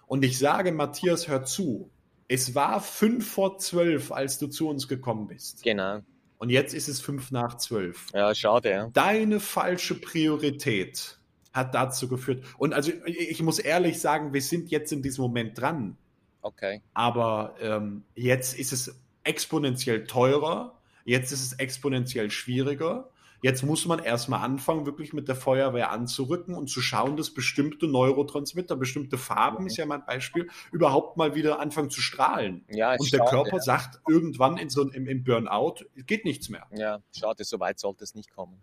Und 0.06 0.24
ich 0.24 0.38
sage, 0.38 0.72
Matthias, 0.72 1.28
hör 1.28 1.44
zu. 1.44 1.92
Es 2.28 2.54
war 2.56 2.80
fünf 2.80 3.28
vor 3.28 3.58
zwölf, 3.58 4.12
als 4.12 4.40
du 4.40 4.48
zu 4.48 4.70
uns 4.70 4.88
gekommen 4.88 5.28
bist. 5.28 5.64
Genau. 5.64 6.02
Und 6.38 6.52
jetzt 6.52 6.74
ist 6.74 6.88
es 6.88 7.02
fünf 7.02 7.32
nach 7.32 7.58
zwölf. 7.58 8.06
Ja, 8.14 8.34
schade, 8.34 8.70
ja. 8.72 8.90
Deine 8.94 9.40
falsche 9.40 9.96
Priorität 9.96 11.19
hat 11.52 11.74
dazu 11.74 12.08
geführt. 12.08 12.44
Und 12.58 12.74
also 12.74 12.92
ich 13.06 13.42
muss 13.42 13.60
ehrlich 13.60 14.00
sagen, 14.00 14.34
wir 14.34 14.42
sind 14.42 14.70
jetzt 14.70 14.92
in 14.92 15.02
diesem 15.02 15.24
Moment 15.24 15.60
dran. 15.60 15.98
Okay. 16.42 16.82
Aber 16.94 17.56
ähm, 17.62 18.04
jetzt 18.16 18.58
ist 18.58 18.72
es 18.72 19.00
exponentiell 19.24 20.06
teurer, 20.06 20.80
jetzt 21.06 21.32
ist 21.32 21.42
es 21.42 21.54
exponentiell 21.54 22.32
schwieriger. 22.32 23.10
Jetzt 23.42 23.64
muss 23.64 23.86
man 23.86 24.00
erstmal 24.00 24.42
anfangen, 24.42 24.86
wirklich 24.86 25.14
mit 25.14 25.30
der 25.30 25.36
Feuerwehr 25.36 25.92
anzurücken 25.92 26.56
und 26.56 26.70
zu 26.70 26.82
schauen, 26.82 27.16
dass 27.16 27.34
bestimmte 27.34 27.88
Neurotransmitter, 27.88 28.76
bestimmte 28.76 29.18
Farben, 29.18 29.66
ist 29.66 29.78
ja 29.78 29.86
mein 29.86 30.06
Beispiel, 30.06 30.50
überhaupt 30.74 31.16
mal 31.16 31.36
wieder 31.36 31.62
anfangen 31.62 31.90
zu 31.90 32.02
strahlen. 32.02 32.66
Ja, 32.70 32.96
und 32.98 33.14
der 33.14 33.22
Körper 33.22 33.56
ja. 33.56 33.62
sagt 33.62 34.02
irgendwann 34.10 34.58
in 34.58 34.70
so, 34.70 34.90
im, 34.90 35.08
im 35.08 35.24
Burnout, 35.24 35.86
geht 35.96 36.26
nichts 36.26 36.50
mehr. 36.50 36.68
Ja, 36.72 37.02
schade, 37.18 37.46
so 37.46 37.62
weit 37.62 37.80
sollte 37.80 38.04
es 38.04 38.14
nicht 38.14 38.30
kommen. 38.30 38.62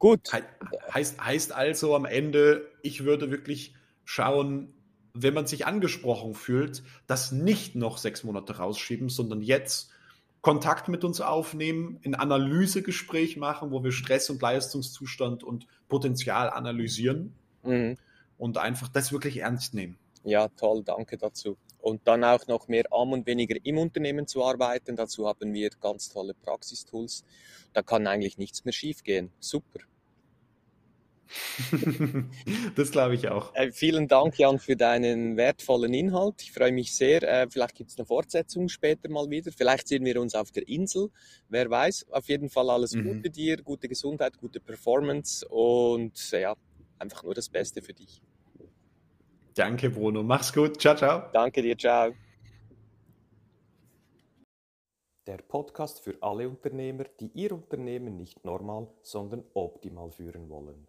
Gut. 0.00 0.32
He 0.32 0.40
heißt, 0.92 1.22
heißt 1.22 1.52
also 1.52 1.94
am 1.94 2.06
Ende, 2.06 2.66
ich 2.82 3.04
würde 3.04 3.30
wirklich 3.30 3.74
schauen, 4.04 4.72
wenn 5.12 5.34
man 5.34 5.46
sich 5.46 5.66
angesprochen 5.66 6.34
fühlt, 6.34 6.82
das 7.06 7.32
nicht 7.32 7.76
noch 7.76 7.98
sechs 7.98 8.24
Monate 8.24 8.56
rausschieben, 8.56 9.10
sondern 9.10 9.42
jetzt 9.42 9.90
Kontakt 10.40 10.88
mit 10.88 11.04
uns 11.04 11.20
aufnehmen, 11.20 12.00
ein 12.04 12.14
Analysegespräch 12.14 13.36
machen, 13.36 13.72
wo 13.72 13.84
wir 13.84 13.92
Stress 13.92 14.30
und 14.30 14.40
Leistungszustand 14.40 15.44
und 15.44 15.66
Potenzial 15.88 16.48
analysieren 16.48 17.34
mhm. 17.62 17.98
und 18.38 18.56
einfach 18.56 18.88
das 18.88 19.12
wirklich 19.12 19.38
ernst 19.38 19.74
nehmen. 19.74 19.98
Ja, 20.24 20.48
toll, 20.48 20.82
danke 20.82 21.18
dazu. 21.18 21.58
Und 21.78 22.08
dann 22.08 22.24
auch 22.24 22.46
noch 22.46 22.68
mehr 22.68 22.84
am 22.90 23.12
und 23.12 23.26
weniger 23.26 23.56
im 23.64 23.76
Unternehmen 23.76 24.26
zu 24.26 24.44
arbeiten. 24.44 24.96
Dazu 24.96 25.26
haben 25.26 25.52
wir 25.52 25.70
ganz 25.80 26.08
tolle 26.08 26.32
Praxistools. 26.34 27.24
Da 27.74 27.82
kann 27.82 28.06
eigentlich 28.06 28.38
nichts 28.38 28.64
mehr 28.64 28.72
schiefgehen. 28.72 29.30
Super. 29.40 29.80
das 32.74 32.90
glaube 32.90 33.14
ich 33.14 33.28
auch. 33.28 33.54
Äh, 33.54 33.70
vielen 33.72 34.08
Dank, 34.08 34.38
Jan, 34.38 34.58
für 34.58 34.76
deinen 34.76 35.36
wertvollen 35.36 35.94
Inhalt. 35.94 36.42
Ich 36.42 36.52
freue 36.52 36.72
mich 36.72 36.94
sehr. 36.94 37.22
Äh, 37.22 37.46
vielleicht 37.48 37.74
gibt 37.76 37.90
es 37.90 37.98
eine 37.98 38.06
Fortsetzung 38.06 38.68
später 38.68 39.08
mal 39.08 39.30
wieder. 39.30 39.52
Vielleicht 39.52 39.88
sehen 39.88 40.04
wir 40.04 40.20
uns 40.20 40.34
auf 40.34 40.50
der 40.50 40.68
Insel. 40.68 41.10
Wer 41.48 41.70
weiß. 41.70 42.06
Auf 42.10 42.28
jeden 42.28 42.50
Fall 42.50 42.70
alles 42.70 42.94
mhm. 42.94 43.04
Gute 43.04 43.30
dir, 43.30 43.62
gute 43.62 43.88
Gesundheit, 43.88 44.38
gute 44.38 44.60
Performance 44.60 45.46
und 45.48 46.30
ja, 46.32 46.54
einfach 46.98 47.22
nur 47.22 47.34
das 47.34 47.48
Beste 47.48 47.82
für 47.82 47.92
dich. 47.92 48.20
Danke, 49.54 49.90
Bruno. 49.90 50.22
Mach's 50.22 50.52
gut. 50.52 50.80
Ciao, 50.80 50.96
ciao. 50.96 51.30
Danke 51.32 51.62
dir. 51.62 51.76
Ciao. 51.76 52.12
Der 55.26 55.38
Podcast 55.38 56.00
für 56.00 56.16
alle 56.22 56.48
Unternehmer, 56.48 57.04
die 57.20 57.30
ihr 57.34 57.52
Unternehmen 57.52 58.16
nicht 58.16 58.44
normal, 58.44 58.88
sondern 59.02 59.44
optimal 59.54 60.10
führen 60.10 60.48
wollen 60.48 60.88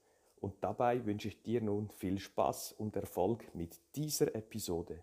und 0.41 0.55
dabei 0.61 1.05
wünsche 1.05 1.29
ich 1.29 1.41
dir 1.41 1.61
nun 1.61 1.89
viel 1.91 2.19
Spaß 2.19 2.73
und 2.73 2.95
Erfolg 2.95 3.55
mit 3.55 3.79
dieser 3.95 4.35
Episode. 4.35 4.99